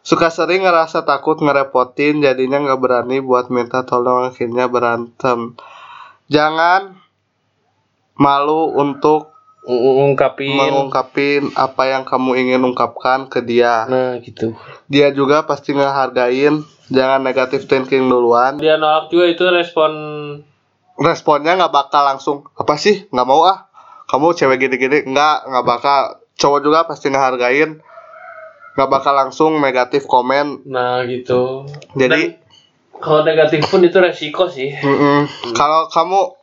suka 0.00 0.32
sering 0.32 0.64
ngerasa 0.64 1.04
takut 1.04 1.36
ngerepotin 1.36 2.18
jadinya 2.18 2.58
nggak 2.58 2.80
berani 2.80 3.20
buat 3.20 3.52
minta 3.52 3.84
tolong 3.84 4.26
akhirnya 4.26 4.64
berantem 4.66 5.52
jangan 6.26 6.96
malu 8.16 8.74
untuk 8.74 9.36
U- 9.68 10.00
ungkapin 10.08 10.56
mengungkapin 10.56 11.52
apa 11.52 11.92
yang 11.92 12.08
kamu 12.08 12.40
ingin 12.40 12.64
ungkapkan 12.64 13.28
ke 13.28 13.44
dia. 13.44 13.84
nah 13.84 14.16
gitu 14.16 14.56
Dia 14.88 15.12
juga 15.12 15.44
pasti 15.44 15.76
ngehargain. 15.76 16.64
Jangan 16.88 17.20
negatif 17.20 17.68
thinking 17.68 18.08
duluan. 18.08 18.56
dia 18.56 18.80
nolak 18.80 19.12
juga 19.12 19.28
itu 19.28 19.44
respon 19.44 19.92
Responnya 20.96 21.52
nggak 21.54 21.68
bakal 21.68 22.00
langsung 22.00 22.36
apa 22.56 22.80
sih? 22.80 23.04
Nggak 23.12 23.28
mau 23.28 23.44
ah. 23.44 23.68
Kamu 24.08 24.32
cewek 24.32 24.56
gini-gini 24.58 25.04
nggak 25.04 25.36
nggak 25.46 25.64
bakal. 25.68 26.00
Cowok 26.34 26.60
juga 26.64 26.88
pasti 26.88 27.12
ngehargain. 27.12 27.84
Nggak 28.78 28.90
bakal 28.94 29.14
langsung 29.18 29.58
negatif 29.58 30.06
komen. 30.06 30.62
nah 30.70 31.02
gitu 31.02 31.66
Jadi 31.98 32.38
kalau 33.02 33.26
negatif 33.26 33.66
pun 33.66 33.82
itu 33.82 33.98
resiko 33.98 34.46
sih 34.46 34.70
mm-mm. 34.70 35.26
kalau 35.58 35.90
kamu 35.90 36.38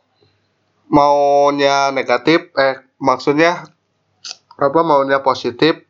maunya 0.88 1.90
negatif, 1.96 2.52
eh 2.60 2.84
maksudnya 3.02 3.66
apa 4.56 4.80
maunya 4.86 5.20
positif, 5.20 5.84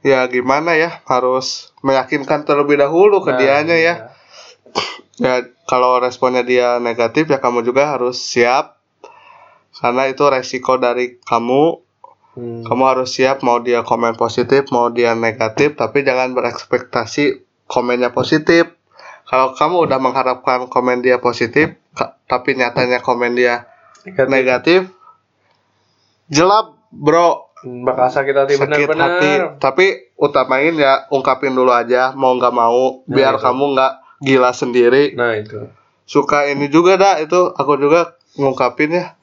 ya 0.00 0.24
gimana 0.30 0.78
ya 0.78 1.02
harus 1.04 1.74
meyakinkan 1.84 2.46
terlebih 2.46 2.78
dahulu 2.78 3.20
ke 3.20 3.34
Nah, 3.34 3.38
dianya 3.40 3.76
ya. 3.76 3.80
iya. 3.80 3.94
Ya 5.18 5.42
kalau 5.66 5.98
responnya 5.98 6.46
dia 6.46 6.78
negatif 6.78 7.26
ya 7.26 7.42
kamu 7.42 7.66
juga 7.66 7.90
harus 7.90 8.22
siap 8.22 8.78
karena 9.74 10.06
itu 10.06 10.22
resiko 10.30 10.78
dari 10.78 11.18
kamu. 11.18 11.87
Hmm. 12.38 12.62
Kamu 12.62 12.84
harus 12.86 13.10
siap 13.10 13.42
mau 13.42 13.58
dia 13.58 13.82
komen 13.82 14.14
positif, 14.14 14.70
mau 14.70 14.86
dia 14.88 15.12
negatif, 15.12 15.74
tapi 15.74 16.06
jangan 16.06 16.30
berekspektasi 16.32 17.42
komennya 17.66 18.14
positif. 18.14 18.70
Kalau 19.26 19.52
kamu 19.52 19.90
udah 19.90 19.98
mengharapkan 19.98 20.70
komen 20.70 21.02
dia 21.02 21.18
positif, 21.18 21.74
tapi 22.24 22.54
nyatanya 22.54 23.02
komen 23.02 23.34
dia 23.34 23.66
Negatif. 24.06 24.30
negatif, 24.30 24.80
jelap 26.28 26.78
bro, 26.88 27.50
bakal 27.82 28.08
sakit 28.08 28.34
hati 28.36 28.52
sakit 28.54 28.62
hati. 28.62 28.86
benar-benar 28.86 29.58
Tapi 29.58 29.86
utamain 30.14 30.72
ya 30.72 31.10
ungkapin 31.10 31.52
dulu 31.52 31.68
aja, 31.68 32.14
mau 32.14 32.32
nggak 32.32 32.54
mau, 32.54 33.02
Nah, 33.02 33.10
biar 33.10 33.34
itu. 33.34 33.42
kamu 33.42 33.64
nggak 33.74 33.92
gila 34.18 34.50
sendiri 34.52 35.04
Nah 35.12 35.34
itu. 35.34 35.58
suka 36.02 36.46
ini 36.46 36.66
juga 36.66 36.96
dah 36.96 37.18
itu 37.18 37.50
aku 37.50 37.76
juga 37.76 38.16
ngungkapin 38.34 38.94
ya 38.94 39.17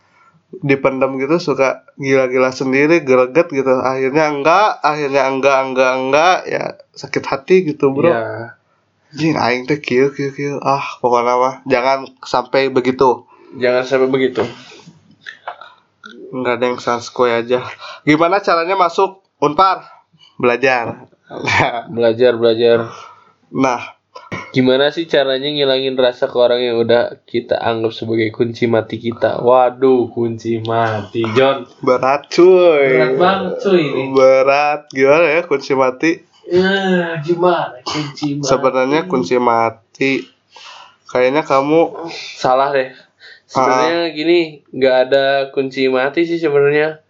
dipendam 0.51 1.17
gitu 1.17 1.35
suka 1.41 1.83
gila-gila 1.97 2.51
sendiri 2.53 3.01
greget 3.01 3.49
gitu. 3.51 3.73
Akhirnya 3.81 4.31
enggak 4.31 4.79
akhirnya 4.83 5.27
enggak 5.27 5.57
enggak 5.71 5.91
enggak. 5.97 6.37
Ya 6.47 6.63
sakit 6.95 7.23
hati 7.25 7.55
gitu 7.67 7.91
bro. 7.91 8.11
Ya. 8.11 8.55
Jing, 9.15 9.39
aing 9.39 9.63
teh 9.63 9.79
kieu 9.79 10.11
kieu 10.11 10.35
kieu. 10.35 10.59
Ah 10.59 10.99
pokoknya 10.99 11.33
mah 11.39 11.55
jangan 11.65 12.11
sampai 12.23 12.67
begitu. 12.67 13.23
Jangan 13.55 13.83
sampai 13.87 14.09
begitu. 14.11 14.43
nggak 16.35 16.59
ada 16.59 16.65
yang 16.67 16.79
sanskoy 16.83 17.31
aja. 17.31 17.63
Gimana 18.03 18.43
caranya 18.43 18.75
masuk 18.75 19.23
unpar? 19.39 19.87
Belajar. 20.35 21.07
Belajar 21.87 22.35
belajar. 22.35 22.91
nah 23.55 23.94
Gimana 24.55 24.87
sih 24.87 25.03
caranya 25.03 25.51
ngilangin 25.51 25.99
rasa 25.99 26.31
ke 26.31 26.37
orang 26.39 26.63
yang 26.63 26.79
udah 26.79 27.19
kita 27.27 27.59
anggap 27.59 27.91
sebagai 27.91 28.31
kunci 28.31 28.65
mati 28.65 28.95
kita? 28.97 29.43
Waduh, 29.43 30.07
kunci 30.07 30.63
mati, 30.63 31.27
John. 31.35 31.67
berat 31.83 32.31
cuy 32.31 32.87
Berat 32.87 33.19
banget 33.19 33.53
cuy 33.59 33.83
ini. 33.83 34.03
berat 34.15 34.87
gimana 34.89 35.27
ya 35.27 35.41
kunci 35.43 35.75
mati 35.75 36.11
Ya, 36.45 37.19
gimana 37.19 37.83
kunci 37.83 38.37
mati? 38.37 38.47
sebenarnya 38.47 39.01
kunci 39.05 39.35
mati 39.35 40.11
kayaknya 41.05 41.41
kamu 41.41 42.07
salah 42.31 42.71
deh. 42.71 42.95
Sebenarnya 43.45 44.09
gini, 44.09 44.39
nggak 44.69 44.95
ada 45.05 45.25
kunci 45.51 45.85
mati 45.87 46.23
sih 46.23 46.37
sebenarnya. 46.37 47.03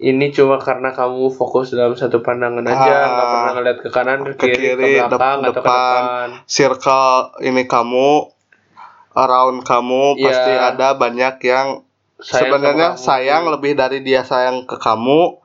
Ini 0.00 0.32
cuma 0.32 0.56
karena 0.56 0.90
kamu 0.90 1.28
fokus 1.28 1.70
dalam 1.70 1.92
satu 1.92 2.18
pandangan 2.18 2.64
aja, 2.64 2.72
Ah. 2.72 3.04
nggak 3.06 3.26
pernah 3.28 3.52
ngeliat 3.52 3.78
ke 3.78 3.88
kanan, 3.90 4.18
ke 4.24 4.32
Ke 4.32 4.44
kiri, 4.48 4.56
kiri, 4.72 4.84
ke 4.96 5.06
belakang, 5.06 5.10
dep- 5.10 5.20
atau 5.20 5.52
ke 5.52 5.58
depan. 5.60 6.00
depan. 6.00 6.28
circle 6.46 7.12
ini 7.42 7.62
kamu 7.66 8.08
around 9.12 9.58
kamu 9.62 10.02
Iya. 10.16 10.24
pasti 10.24 10.52
ada 10.52 10.88
banyak 10.94 11.34
yang 11.44 11.68
Sayang 12.16 12.40
sebenarnya 12.48 12.88
kamu. 12.90 13.00
sayang 13.02 13.42
lebih 13.50 13.72
dari 13.74 13.98
dia 14.00 14.22
sayang 14.22 14.64
ke 14.64 14.76
kamu 14.76 15.36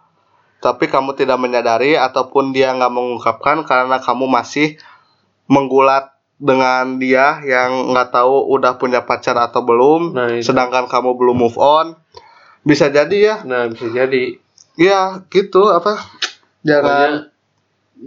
tapi 0.58 0.86
kamu 0.86 1.13
tidak 1.13 1.36
menyadari 1.36 1.94
ataupun 1.94 2.50
dia 2.50 2.72
nggak 2.72 2.89
mengungkapkan 2.89 3.63
karena 3.63 3.98
kamu 3.98 4.26
masih 4.26 4.80
menggulat 5.46 6.10
dengan 6.38 6.96
dia 6.96 7.39
yang 7.41 7.91
nggak 7.91 8.12
tahu 8.13 8.50
udah 8.50 8.76
punya 8.76 9.04
pacar 9.04 9.36
atau 9.36 9.62
belum 9.62 10.12
Nah, 10.12 10.30
itu. 10.34 10.46
sedangkan 10.46 10.86
kamu 10.86 11.12
belum 11.13 11.38
move 11.38 11.56
on 11.56 11.96
bisa 12.62 12.88
jadi 12.88 13.18
ya 13.18 13.36
Nah, 13.44 13.68
bisa 13.68 13.88
jadi. 13.88 14.36
Ya 14.75 15.23
gitu 15.31 15.71
apa 15.71 15.99
jangan 16.63 17.25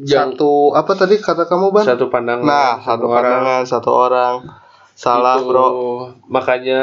satu 0.04 0.76
apa 0.76 0.92
tadi 0.94 1.16
kata 1.16 1.48
kamu 1.48 1.72
ban 1.72 1.85
satu 1.85 2.12
pandangan. 2.12 2.44
nah 2.44 2.72
satu 2.85 3.04
orang. 3.09 3.16
pandangan 3.24 3.62
satu 3.64 3.90
orang 3.90 4.35
salah 4.92 5.37
Itu. 5.40 5.46
bro 5.48 5.66
Makanya 6.28 6.83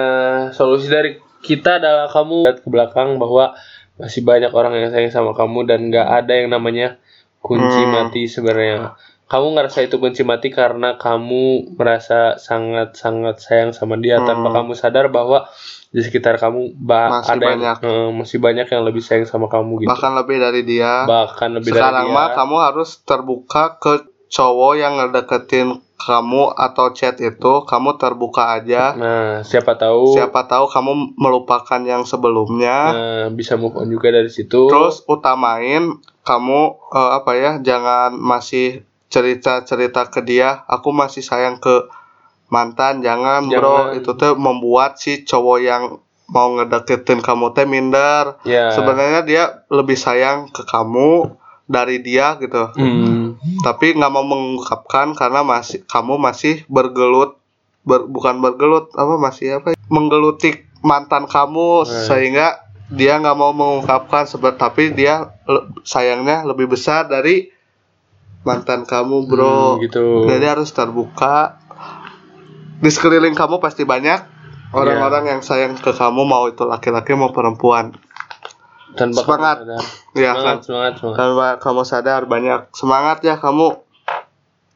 solusi 0.55 0.89
dari 0.89 1.19
kita 1.45 1.77
adalah 1.77 2.09
kamu 2.09 2.49
lihat 2.49 2.65
ke 2.65 2.67
belakang 2.71 3.21
bahwa 3.21 3.53
masih 4.01 4.25
banyak 4.25 4.49
orang 4.51 4.73
yang 4.75 4.89
sayang 4.89 5.13
sama 5.13 5.31
kamu 5.37 5.69
dan 5.69 5.79
nggak 5.93 6.07
ada 6.25 6.33
yang 6.33 6.49
namanya 6.49 6.97
kunci 7.39 7.85
Hmm. 7.85 7.93
mati 7.93 8.25
sebenarnya. 8.25 8.97
Kamu 9.25 9.47
ngerasa 9.51 9.81
itu 9.81 9.97
kunci 9.97 10.21
mati 10.21 10.47
karena 10.49 10.95
kamu 10.95 11.73
merasa 11.73 12.37
sangat-sangat 12.37 13.35
sayang 13.37 13.71
sama 13.71 13.97
dia 13.97 14.17
Hmm. 14.17 14.27
tanpa 14.27 14.53
kamu 14.53 14.71
sadar 14.73 15.09
bahwa 15.09 15.49
di 15.89 15.99
sekitar 15.99 16.35
kamu 16.35 16.77
ba- 16.77 17.09
Masih 17.19 17.33
ada 17.33 17.45
banyak. 17.47 17.77
yang 17.79 17.89
eh, 17.89 18.09
masih 18.13 18.37
banyak 18.37 18.67
yang 18.67 18.83
lebih 18.83 18.99
sayang 18.99 19.25
sama 19.25 19.47
kamu 19.47 19.81
gitu. 19.81 19.89
bahkan 19.89 20.13
lebih 20.13 20.37
dari 20.37 20.61
dia 20.61 21.05
Bahkan 21.05 21.49
lebih 21.53 21.71
sekarang 21.71 22.05
dari 22.05 22.11
dia. 22.11 22.17
mah 22.19 22.27
kamu 22.33 22.55
harus 22.61 22.89
terbuka 23.01 23.63
ke 23.75 23.93
cowok 24.27 24.73
yang 24.75 24.93
ngedeketin 24.95 25.67
kamu 25.97 26.51
atau 26.51 26.91
chat 26.91 27.15
itu 27.17 27.53
kamu 27.63 27.95
terbuka 27.95 28.53
aja 28.53 28.93
Nah, 28.93 29.31
siapa 29.41 29.73
tahu 29.73 30.11
siapa 30.11 30.43
tahu 30.43 30.67
kamu 30.67 30.91
melupakan 31.15 31.81
yang 31.81 32.03
sebelumnya 32.03 32.77
nah, 32.91 33.25
bisa 33.31 33.55
move 33.55 33.73
on 33.73 33.87
juga 33.87 34.11
dari 34.11 34.27
situ. 34.27 34.67
terus 34.67 35.01
utamain 35.07 35.89
kamu 36.21 36.59
eh, 36.91 37.11
apa 37.15 37.31
ya 37.33 37.51
jangan 37.59 38.13
masih 38.13 38.83
cerita-cerita 39.07 40.07
ke 40.07 40.19
dia 40.19 40.63
aku 40.65 40.89
masih 40.89 41.21
sayang 41.21 41.57
ke 41.57 41.87
mantan 42.47 42.99
jangan, 42.99 43.41
bro 43.43 43.57
Jangan. 43.89 43.97
itu 43.97 44.11
tuh 44.13 44.33
membuat 44.35 44.95
si 44.95 45.23
cowok 45.23 45.57
yang 45.59 45.83
mau 46.25 46.47
ngedeketin 46.51 47.19
kamu 47.19 47.51
teh 47.51 47.63
minder 47.63 48.37
ya. 48.41 48.69
sebenarnya 48.71 49.21
dia 49.21 49.43
lebih 49.67 49.93
sayang 49.95 50.49
ke 50.49 50.61
kamu 50.63 51.37
dari 51.63 51.97
dia 51.99 52.33
gitu 52.35 52.69
Hmm. 52.71 53.37
tapi 53.61 53.93
nggak 53.93 54.11
mau 54.11 54.21
mengungkapkan 54.23 55.13
karena 55.13 55.41
masih 55.41 55.81
kamu 55.83 56.17
masih 56.19 56.61
bergelut 56.67 57.37
ber- 57.81 58.05
bukan 58.05 58.37
bergelut 58.39 58.89
apa 58.91 59.17
masih 59.17 59.57
apa 59.59 59.73
menggelutik 59.87 60.65
mantan 60.79 61.25
kamu 61.25 61.81
Nah. 61.81 61.89
sehingga 62.03 62.47
dia 62.87 63.17
nggak 63.17 63.33
mau 63.33 63.49
mengungkapkan 63.51 64.25
sebab 64.27 64.53
tapi 64.55 64.91
dia 64.91 65.29
le- 65.43 65.65
sayangnya 65.81 66.41
lebih 66.43 66.65
besar 66.67 67.05
dari 67.05 67.49
mantan 68.45 68.85
kamu 68.85 69.25
bro. 69.25 69.75
Hmm, 69.75 69.83
gitu. 69.83 70.29
jadi 70.29 70.55
harus 70.55 70.69
terbuka. 70.69 71.57
Di 72.75 72.87
sekeliling 72.87 73.33
kamu 73.33 73.57
pasti 73.57 73.81
banyak 73.83 74.21
orang-orang 74.71 75.23
Iya. 75.25 75.31
yang 75.35 75.41
sayang 75.41 75.73
ke 75.75 75.91
kamu 75.91 76.21
mau 76.23 76.45
itu 76.45 76.61
laki-laki 76.63 77.17
mau 77.17 77.33
perempuan. 77.33 77.97
Tanpa 78.95 79.19
kamu 79.19 79.27
Semangat. 79.27 79.57
sadar. 79.59 79.83
ya 80.15 80.31
semangat, 80.31 80.45
kan? 80.45 80.55
semangat, 80.63 80.93
semangat. 80.95 81.17
tanpa 81.17 81.47
kamu 81.59 81.81
sadar 81.83 82.21
banyak. 82.25 82.61
Semangat 82.71 83.17
ya 83.21 83.35
kamu. 83.35 83.67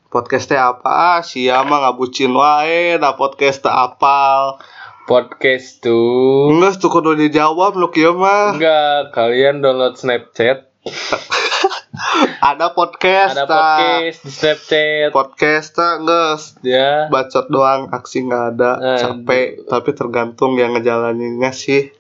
Podcastnya 0.10 0.74
apa? 0.74 0.90
Ah 0.90 1.22
sia 1.22 1.62
mah 1.62 1.86
ngabucin 1.86 2.34
wae 2.34 2.98
da 2.98 3.14
podcast 3.14 3.62
apal. 3.64 4.58
Podcast 5.06 5.82
tuh. 5.82 6.50
Enggak 6.50 6.78
tuh 6.78 6.90
kudu 6.90 7.14
dijawab 7.14 7.78
lu 7.78 7.90
kieu 7.90 8.14
mah. 8.14 8.58
Enggak 8.58 9.14
kalian 9.14 9.62
download 9.62 9.98
Snapchat, 9.98 10.69
ada 12.50 12.72
podcast 12.72 13.34
ada 13.34 13.44
ta. 13.44 13.56
podcast 13.56 14.20
di 14.20 14.32
Snapchat. 14.32 15.10
podcast 15.10 15.68
ta 15.72 15.90
geus 15.98 16.44
Ya. 16.62 17.08
bacot 17.08 17.48
doang 17.48 17.90
aksi 17.90 18.24
nggak 18.24 18.46
ada 18.54 18.72
Aduh. 18.76 18.98
capek 19.00 19.48
tapi 19.66 19.90
tergantung 19.94 20.56
yang 20.56 20.74
ngejalaninnya 20.74 21.52
sih 21.52 21.92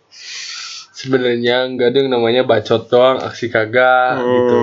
Sebenarnya 0.91 1.63
enggak 1.63 1.95
ada 1.95 1.97
yang 1.97 2.11
namanya 2.11 2.43
bacot 2.43 2.85
doang, 2.85 3.23
aksi 3.23 3.47
kagak 3.47 4.19
Hmm. 4.19 4.27
gitu. 4.27 4.59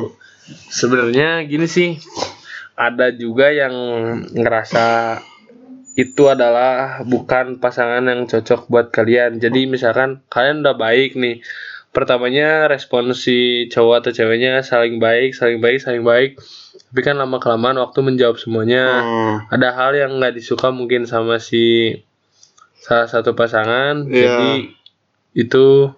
Sebenarnya 0.68 1.40
gini 1.42 1.64
sih. 1.64 1.96
Ada 2.74 3.08
juga 3.10 3.48
yang 3.48 3.72
ngerasa 4.28 5.16
itu 5.94 6.28
adalah 6.28 7.00
bukan 7.02 7.56
pasangan 7.56 8.04
yang 8.04 8.28
cocok 8.28 8.68
buat 8.68 8.92
kalian. 8.92 9.40
Jadi 9.40 9.64
misalkan 9.64 10.20
kalian 10.28 10.60
udah 10.60 10.76
baik 10.76 11.16
nih. 11.16 11.40
Pertamanya 11.96 12.68
respon 12.68 13.10
si 13.10 13.36
cowok 13.66 13.94
atau 13.98 14.12
ceweknya 14.12 14.60
saling 14.60 15.00
baik, 15.00 15.32
saling 15.32 15.58
baik, 15.58 15.80
saling 15.80 16.04
baik. 16.04 16.36
Tapi 16.86 17.00
kan 17.00 17.16
lama 17.16 17.40
kelamaan 17.40 17.80
waktu 17.80 18.04
menjawab 18.04 18.36
semuanya. 18.36 18.84
Hmm. 19.00 19.34
Ada 19.48 19.72
hal 19.72 19.96
yang 19.96 20.10
nggak 20.14 20.36
disuka 20.36 20.68
mungkin 20.68 21.08
sama 21.08 21.40
si 21.40 21.96
salah 22.76 23.08
satu 23.08 23.32
pasangan. 23.32 24.04
Iya. 24.06 24.28
Jadi 24.28 24.52
itu 25.34 25.88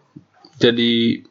jadi 0.56 1.22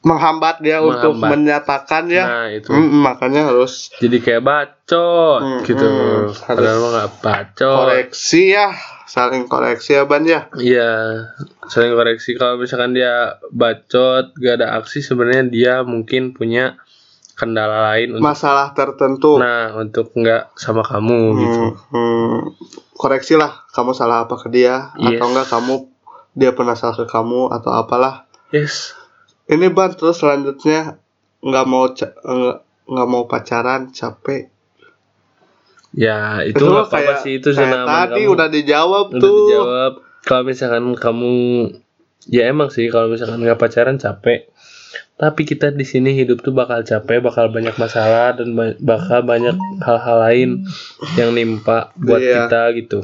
menghambat 0.00 0.60
dia 0.60 0.78
untuk 0.78 1.16
Menghambat. 1.16 1.30
menyatakan 1.32 2.04
ya 2.06 2.24
nah 2.24 2.46
itu 2.50 2.68
Mm, 2.68 3.00
makanya 3.00 3.48
harus 3.48 3.88
jadi 3.96 4.20
kayak 4.20 4.42
bacot 4.42 5.40
Hmm, 5.40 5.60
gitu. 5.64 5.80
hmm. 5.80 6.28
Padahal 6.38 6.76
mah 6.78 6.90
nggak 6.92 7.12
bacot. 7.20 7.76
koreksi 7.80 8.52
ya 8.52 8.68
saling 9.04 9.44
koreksi 9.44 9.94
ya 9.94 10.04
ban 10.04 10.24
ya 10.24 10.48
Iya, 10.54 10.90
saling 11.66 11.92
koreksi 11.92 12.34
kalau 12.34 12.56
misalkan 12.56 12.92
dia 12.92 13.36
bacot, 13.48 14.32
gak 14.34 14.54
ada 14.60 14.80
aksi 14.80 15.00
sebenarnya 15.00 15.44
dia 15.46 15.74
mungkin 15.82 16.32
punya 16.32 16.80
kendala 17.34 17.90
lain 17.90 18.14
untuk 18.14 18.22
masalah 18.24 18.70
tertentu 18.72 19.42
nah 19.42 19.74
untuk 19.74 20.14
nggak 20.14 20.54
sama 20.54 20.86
kamu 20.86 21.20
gitu. 21.34 21.60
Hmm, 21.66 21.74
hmm. 21.90 22.34
koreksi 22.94 23.34
lah 23.34 23.66
kamu 23.74 23.90
salah 23.90 24.22
apa 24.22 24.38
ke 24.38 24.46
dia 24.54 24.94
Yes. 24.94 25.18
atau 25.18 25.26
enggak 25.34 25.48
kamu 25.50 25.74
dia 26.32 26.50
pernah 26.54 26.78
salah 26.78 26.94
ke 26.94 27.10
kamu 27.10 27.50
atau 27.50 27.74
apalah 27.74 28.30
Yes. 28.54 28.94
ini 29.50 29.66
ban 29.66 29.90
terus 29.98 30.22
selanjutnya 30.22 30.94
nggak 31.42 31.66
mau 31.66 31.90
nggak 32.86 33.08
mau 33.10 33.26
pacaran 33.26 33.90
capek 33.90 34.53
Ya, 35.94 36.42
itu 36.42 36.58
nggak 36.58 36.90
apa-apa 36.90 36.98
kayak- 37.14 37.22
sih 37.22 37.32
itu 37.38 37.48
kayak 37.48 37.70
senaman 37.70 37.86
tadi 37.86 38.20
kamu. 38.20 38.32
udah 38.32 38.48
dijawab 38.48 39.06
Udah 39.08 39.20
tuh 39.20 39.36
dijawab. 39.40 39.92
Kalau 40.20 40.42
misalkan 40.42 40.84
kamu 40.92 41.32
ya 42.26 42.42
emang 42.46 42.68
sih 42.68 42.88
kalau 42.88 43.06
misalkan 43.06 43.38
nggak 43.38 43.56
pacaran 43.56 43.94
capek. 43.94 44.50
Tapi 45.14 45.42
kita 45.44 45.70
di 45.70 45.82
sini 45.82 46.10
hidup 46.12 46.40
tuh 46.40 46.50
bakal 46.50 46.82
capek, 46.82 47.22
bakal 47.22 47.46
banyak 47.48 47.76
masalah 47.76 48.34
dan 48.34 48.50
ba- 48.52 48.74
bakal 48.76 49.22
banyak 49.22 49.54
hal-hal 49.78 50.18
lain 50.20 50.50
yang 51.14 51.30
nimpa 51.30 51.94
buat 51.94 52.18
Iya. 52.18 52.50
kita 52.50 52.62
gitu. 52.74 52.98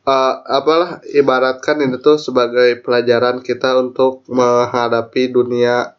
Eh, 0.00 0.34
apalah 0.48 1.02
ibaratkan 1.08 1.78
ini 1.80 1.98
tuh 1.98 2.14
sebagai 2.16 2.78
pelajaran 2.78 3.38
kita 3.38 3.74
untuk 3.76 4.22
menghadapi 4.26 5.28
dunia 5.28 5.98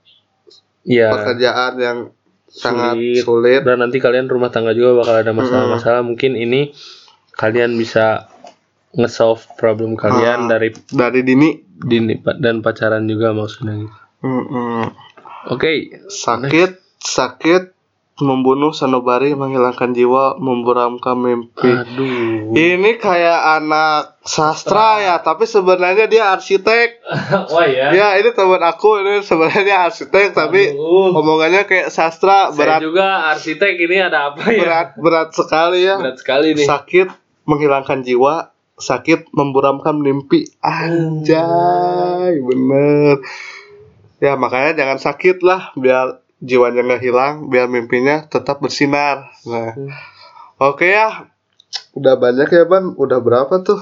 Iya. 0.82 1.12
pekerjaan 1.12 1.74
yang 1.78 1.98
sangat 2.54 2.94
Sulit. 2.96 3.24
sulit 3.26 3.62
Dan 3.66 3.82
nanti 3.82 3.98
kalian 3.98 4.30
rumah 4.30 4.48
tangga 4.48 4.72
juga 4.72 5.02
bakal 5.02 5.16
ada 5.20 5.34
masalah-masalah. 5.34 6.06
Mungkin 6.06 6.38
ini 6.38 6.70
kalian 7.34 7.74
bisa 7.74 8.30
nge-solve 8.94 9.42
problem 9.58 9.98
kalian 9.98 10.46
Ah. 10.46 10.50
dari 10.52 10.70
Dari 10.86 11.26
dini. 11.26 11.58
dini 11.74 12.14
dan 12.38 12.62
pacaran 12.62 13.04
juga 13.04 13.34
maksudnya 13.34 13.76
gitu. 13.76 13.98
Mm-mm. 14.22 14.86
Oke, 15.50 16.00
Sakit, 16.08 16.80
sakit, 16.96 17.64
membunuh 18.14 18.70
sanubari, 18.70 19.34
menghilangkan 19.34 19.90
jiwa, 19.90 20.38
memburamkan 20.38 21.18
mimpi. 21.18 21.66
aduh. 21.66 22.54
Ini 22.54 23.02
kayak 23.02 23.40
anak 23.58 24.22
sastra 24.22 25.02
ya, 25.02 25.16
tapi 25.26 25.50
sebenarnya 25.50 26.06
dia 26.06 26.30
arsitek. 26.30 27.02
Wah 27.50 27.66
ya. 27.74 27.90
Ya, 27.90 28.08
ini 28.22 28.30
teman 28.38 28.62
aku 28.62 29.02
ini 29.02 29.26
sebenarnya 29.26 29.90
arsitek, 29.90 30.38
tapi 30.38 30.78
Aduh. 30.78 31.18
omongannya 31.18 31.66
kayak 31.66 31.90
sastra 31.90 32.54
Saya 32.54 32.78
berat, 32.78 32.80
juga 32.86 33.34
arsitek 33.34 33.74
ini 33.82 33.98
ada 33.98 34.30
apa 34.30 34.46
ya? 34.46 34.62
berat, 34.62 34.88
berat 35.02 35.30
sekali 35.34 35.82
ya. 35.82 35.98
Berat 35.98 36.18
sekali 36.22 36.54
nih. 36.54 36.70
Sakit, 36.70 37.10
menghilangkan 37.50 38.06
jiwa, 38.06 38.54
sakit, 38.78 39.34
memburamkan 39.34 39.98
mimpi. 39.98 40.46
Anjay, 40.62 42.38
bener. 42.38 43.26
Ya 44.22 44.38
makanya 44.38 44.78
jangan 44.78 45.02
sakit 45.02 45.42
lah, 45.44 45.74
biar 45.76 46.23
jiwanya 46.44 46.84
nggak 46.84 47.02
hilang, 47.02 47.48
biar 47.48 47.66
mimpinya 47.66 48.28
tetap 48.28 48.60
bersinar. 48.60 49.32
Nah, 49.44 49.72
Hmm. 49.72 49.92
oke 50.60 50.84
ya, 50.84 51.32
udah 51.94 52.14
banyak 52.16 52.46
ya 52.46 52.64
ban, 52.64 52.92
udah 52.94 53.18
berapa 53.18 53.56
tuh? 53.62 53.80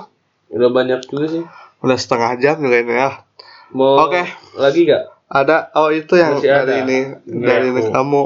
Udah 0.47 0.69
banyak 0.69 1.01
juga 1.03 1.25
sih. 1.27 1.43
Udah 1.81 1.97
setengah 1.97 2.37
jam 2.37 2.61
juga 2.61 2.77
ini 2.77 2.93
ya. 2.93 3.25
Mau 3.71 3.97
Oke. 3.99 4.21
lagi 4.53 4.85
gak? 4.85 5.09
Ada, 5.25 5.71
oh 5.73 5.89
itu 5.89 6.13
yang 6.13 6.37
Masih 6.37 6.45
dari 6.45 6.59
ada. 6.69 6.83
ini, 6.83 6.99
Ini 7.23 7.41
dari 7.41 7.67
ini 7.67 7.81
aku. 7.81 7.89
kamu. 7.89 8.23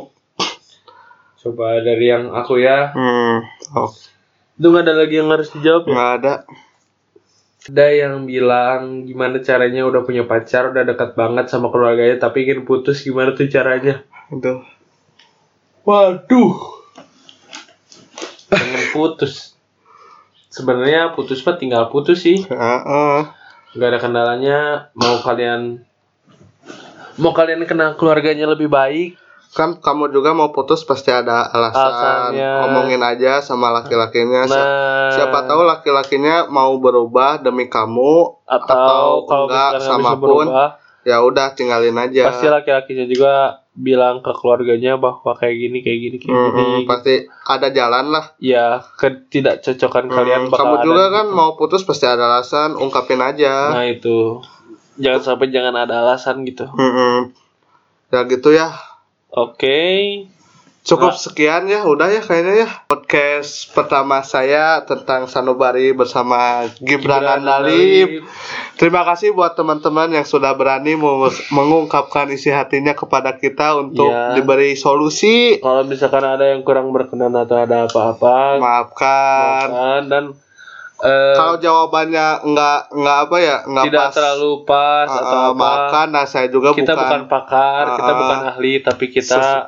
Coba 1.38 1.66
dari 1.80 2.06
yang 2.06 2.34
aku 2.34 2.58
ya. 2.58 2.90
Hmm, 2.92 3.46
oh, 3.74 3.94
Itu 4.56 4.68
nggak 4.68 4.84
ada 4.84 4.94
lagi 4.98 5.16
yang 5.16 5.30
harus 5.30 5.54
dijawab 5.54 5.86
ya? 5.86 5.94
nggak 5.94 6.12
ada. 6.18 6.34
Ada 7.66 7.88
yang 7.90 8.30
bilang 8.30 9.10
gimana 9.10 9.42
caranya 9.42 9.90
udah 9.90 10.06
punya 10.06 10.30
pacar, 10.30 10.70
udah 10.70 10.86
dekat 10.86 11.18
banget 11.18 11.50
sama 11.50 11.74
keluarganya, 11.74 12.22
tapi 12.22 12.46
ingin 12.46 12.62
putus 12.62 13.02
gimana 13.02 13.34
tuh 13.34 13.50
caranya? 13.50 14.06
Aduh. 14.30 14.62
Waduh. 15.82 16.54
Pengen 18.54 18.86
putus. 18.94 19.58
Sebenarnya 20.54 21.18
putus 21.18 21.42
mah 21.42 21.58
tinggal 21.58 21.90
putus 21.90 22.22
sih. 22.22 22.46
Heeh. 22.46 23.20
Gak 23.76 23.90
ada 23.90 23.98
kendalanya. 23.98 24.60
Mau 24.94 25.26
kalian 25.26 25.82
mau 27.18 27.34
kalian 27.34 27.66
kenal 27.66 27.98
keluarganya 27.98 28.46
lebih 28.46 28.70
baik, 28.70 29.18
kan 29.56 29.80
kamu 29.80 30.12
juga 30.12 30.36
mau 30.36 30.52
putus 30.52 30.84
pasti 30.84 31.16
ada 31.16 31.48
alasan. 31.48 31.80
Alasannya. 31.80 32.52
omongin 32.68 33.00
aja 33.00 33.40
sama 33.40 33.72
laki-lakinya. 33.72 34.44
Nah 34.52 34.66
siapa 35.16 35.48
tahu 35.48 35.64
laki-lakinya 35.64 36.52
mau 36.52 36.76
berubah 36.76 37.40
demi 37.40 37.72
kamu 37.72 38.44
atau, 38.44 39.24
kalau 39.24 39.48
enggak 39.48 39.80
sama 39.80 40.20
pun 40.20 40.52
ya 41.08 41.24
udah 41.24 41.56
tinggalin 41.56 41.96
aja. 41.96 42.28
pasti 42.28 42.52
laki-lakinya 42.52 43.08
juga 43.08 43.64
bilang 43.72 44.20
ke 44.20 44.32
keluarganya 44.36 44.96
bahwa 45.00 45.36
kayak 45.36 45.56
gini 45.56 45.80
kayak 45.84 46.00
gini 46.00 46.16
kayak 46.20 46.32
Mm-mm, 46.32 46.56
gini. 46.56 46.80
pasti 46.84 47.14
ada 47.48 47.68
jalan 47.72 48.12
lah. 48.12 48.26
Ya 48.40 48.84
ketidakcocokan 49.00 50.08
Mm, 50.08 50.16
kalian 50.16 50.42
bakal 50.48 50.60
kamu 50.64 50.76
ada 50.76 50.84
juga 50.84 51.04
gitu. 51.08 51.16
kan 51.16 51.26
mau 51.32 51.52
putus 51.56 51.84
pasti 51.84 52.08
ada 52.08 52.28
alasan 52.28 52.76
ungkapin 52.76 53.24
aja. 53.24 53.72
Nah 53.72 53.88
itu. 53.88 54.44
Jangan 54.96 55.22
sampai 55.24 55.48
jangan 55.52 55.76
ada 55.76 56.04
alasan 56.04 56.44
gitu. 56.44 56.68
Mm-mm. 56.72 57.32
ya 58.12 58.24
gitu 58.32 58.52
ya 58.52 58.95
oke 59.36 59.84
cukup 60.82 61.12
Nah. 61.12 61.20
sekian 61.20 61.66
ya 61.66 61.82
udah 61.84 62.08
ya 62.08 62.22
kayaknya 62.22 62.54
ya 62.58 62.70
podcast 62.86 63.68
pertama 63.70 64.22
saya 64.22 64.80
tentang 64.82 65.26
Sanubari 65.26 65.92
bersama 65.92 66.64
Gibran 66.78 67.26
Andalip 67.26 68.22
Terima 68.76 69.02
kasih 69.02 69.32
buat 69.32 69.56
teman-teman 69.56 70.12
yang 70.12 70.24
sudah 70.24 70.54
berani 70.54 70.94
meng- 70.94 71.26
mengungkapkan 71.50 72.28
isi 72.30 72.48
hatinya 72.48 72.92
kepada 72.92 73.34
kita 73.34 73.76
untuk 73.78 74.08
Iya. 74.08 74.36
diberi 74.36 74.76
solusi. 74.76 75.58
kalau 75.58 75.82
misalkan 75.84 76.22
ada 76.22 76.46
yang 76.46 76.62
kurang 76.62 76.92
berkenan 76.92 77.34
atau 77.34 77.56
ada 77.58 77.88
apa-apa 77.88 78.60
Maafkan. 78.60 79.66
maafkan 79.68 80.02
dan 80.06 80.24
eh, 81.02 81.36
Kalau 81.36 81.56
jawabannya 81.58 82.28
nggak 82.46 82.80
nggak 82.94 83.18
apa 83.28 83.38
ya 83.40 83.58
nggak 83.66 83.86
tidak 83.90 84.06
pas. 84.08 84.14
terlalu 84.16 84.52
pas 84.64 85.10
uh, 85.10 85.20
atau 85.20 85.38
uh, 85.38 85.46
apa 85.52 85.58
maafkan. 85.58 86.08
Nah 86.14 86.26
saya 86.26 86.48
juga 86.48 86.72
kita 86.72 86.94
bukan, 86.94 87.04
bukan. 87.04 87.22
pakar 87.28 87.86
kita 87.98 88.12
Uh, 88.12 88.20
bukan 88.22 88.40
ahli 88.48 88.74
tapi 88.80 89.06
kita 89.10 89.36
sesu- 89.40 89.68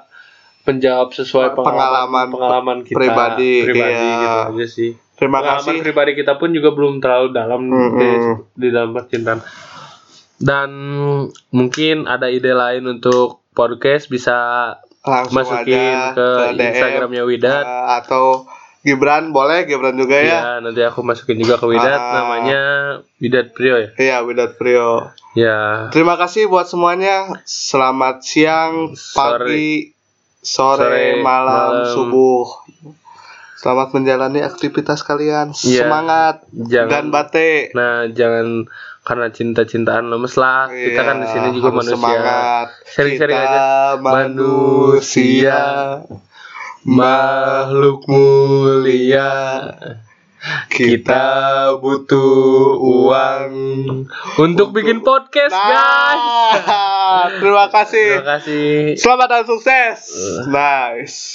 penjawab 0.68 1.10
sesuai 1.16 1.56
Pengalaman 1.56 1.64
pengalaman 1.64 2.28
pengalaman 2.28 2.78
kita 2.84 2.98
pribadi, 3.00 3.54
pribadi 3.64 4.04
iya. 4.04 4.20
gitu 4.20 4.40
aja 4.52 4.66
sih 4.68 4.92
Terima 5.16 5.40
pengalaman 5.40 5.64
kasih. 5.64 5.82
pribadi 5.82 6.12
kita 6.14 6.34
pun 6.36 6.50
juga 6.52 6.70
belum 6.76 7.00
terlalu 7.00 7.28
dalam 7.32 7.62
Mm-mm. 7.72 7.96
di, 7.96 8.10
di 8.54 8.68
dalam 8.76 8.92
percintaan 8.92 9.40
dan 10.38 10.70
mungkin 11.50 12.06
ada 12.06 12.30
ide 12.30 12.54
lain 12.54 12.86
untuk 12.86 13.42
podcast 13.56 14.06
bisa 14.06 14.38
Langsung 15.02 15.40
masukin 15.40 15.80
aja 15.80 16.14
ke, 16.14 16.30
DM, 16.54 16.68
Instagramnya 16.68 17.24
Widat 17.24 17.64
uh, 17.66 18.04
atau 18.04 18.26
Gibran 18.88 19.30
boleh 19.30 19.64
Gibran 19.64 19.94
juga 19.94 20.16
ya. 20.16 20.24
ya 20.24 20.42
nanti 20.60 20.80
aku 20.80 21.04
masukin 21.04 21.36
juga 21.36 21.56
ke 21.56 21.68
Widat 21.68 21.92
Ah. 21.94 22.14
namanya 22.18 22.62
Widat 23.18 23.52
Prio 23.52 23.76
ya 23.76 23.90
Iya 23.94 24.18
Widat 24.24 24.56
Prio. 24.56 25.12
ya 25.34 25.92
Terima 25.92 26.16
kasih 26.16 26.48
buat 26.48 26.66
semuanya. 26.66 27.44
Selamat 27.44 28.24
siang, 28.24 28.96
pagi, 29.12 29.92
sore, 30.40 30.80
Sore, 30.80 31.08
malam, 31.20 31.84
malam. 31.84 31.92
subuh. 31.92 32.48
Selamat 33.54 33.92
menjalani 33.92 34.40
aktivitas 34.40 35.02
kalian. 35.02 35.52
Iya. 35.52 35.84
Semangat 35.84 36.46
jangan 36.48 36.88
dan 36.88 37.06
bate. 37.10 37.74
Nah, 37.74 38.06
jangan 38.08 38.70
karena 39.02 39.28
cinta-cintaan 39.28 40.06
lemes 40.06 40.36
lah. 40.36 40.70
Kita 40.70 41.02
kan 41.02 41.18
di 41.18 41.28
sini 41.28 41.48
juga 41.52 41.68
Iya, 41.68 41.76
manusia. 41.76 41.96
Semangat. 41.98 42.68
Sharing-sharing 42.88 43.34
Kita 43.36 43.50
aja. 43.50 43.98
manusia. 43.98 45.60
Makhluk 46.88 48.08
mulia. 48.08 49.36
Kita 50.72 51.28
butuh 51.84 52.80
uang 52.80 53.52
untuk 54.40 54.72
bikin 54.72 55.04
podcast, 55.04 55.52
guys. 55.52 56.24
Nah, 56.64 57.28
terima 57.44 57.68
kasih. 57.68 58.24
Terima 58.24 58.40
kasih. 58.40 58.96
Selamat 58.96 59.28
dan 59.28 59.44
sukses. 59.44 60.00
Nice. 60.48 61.28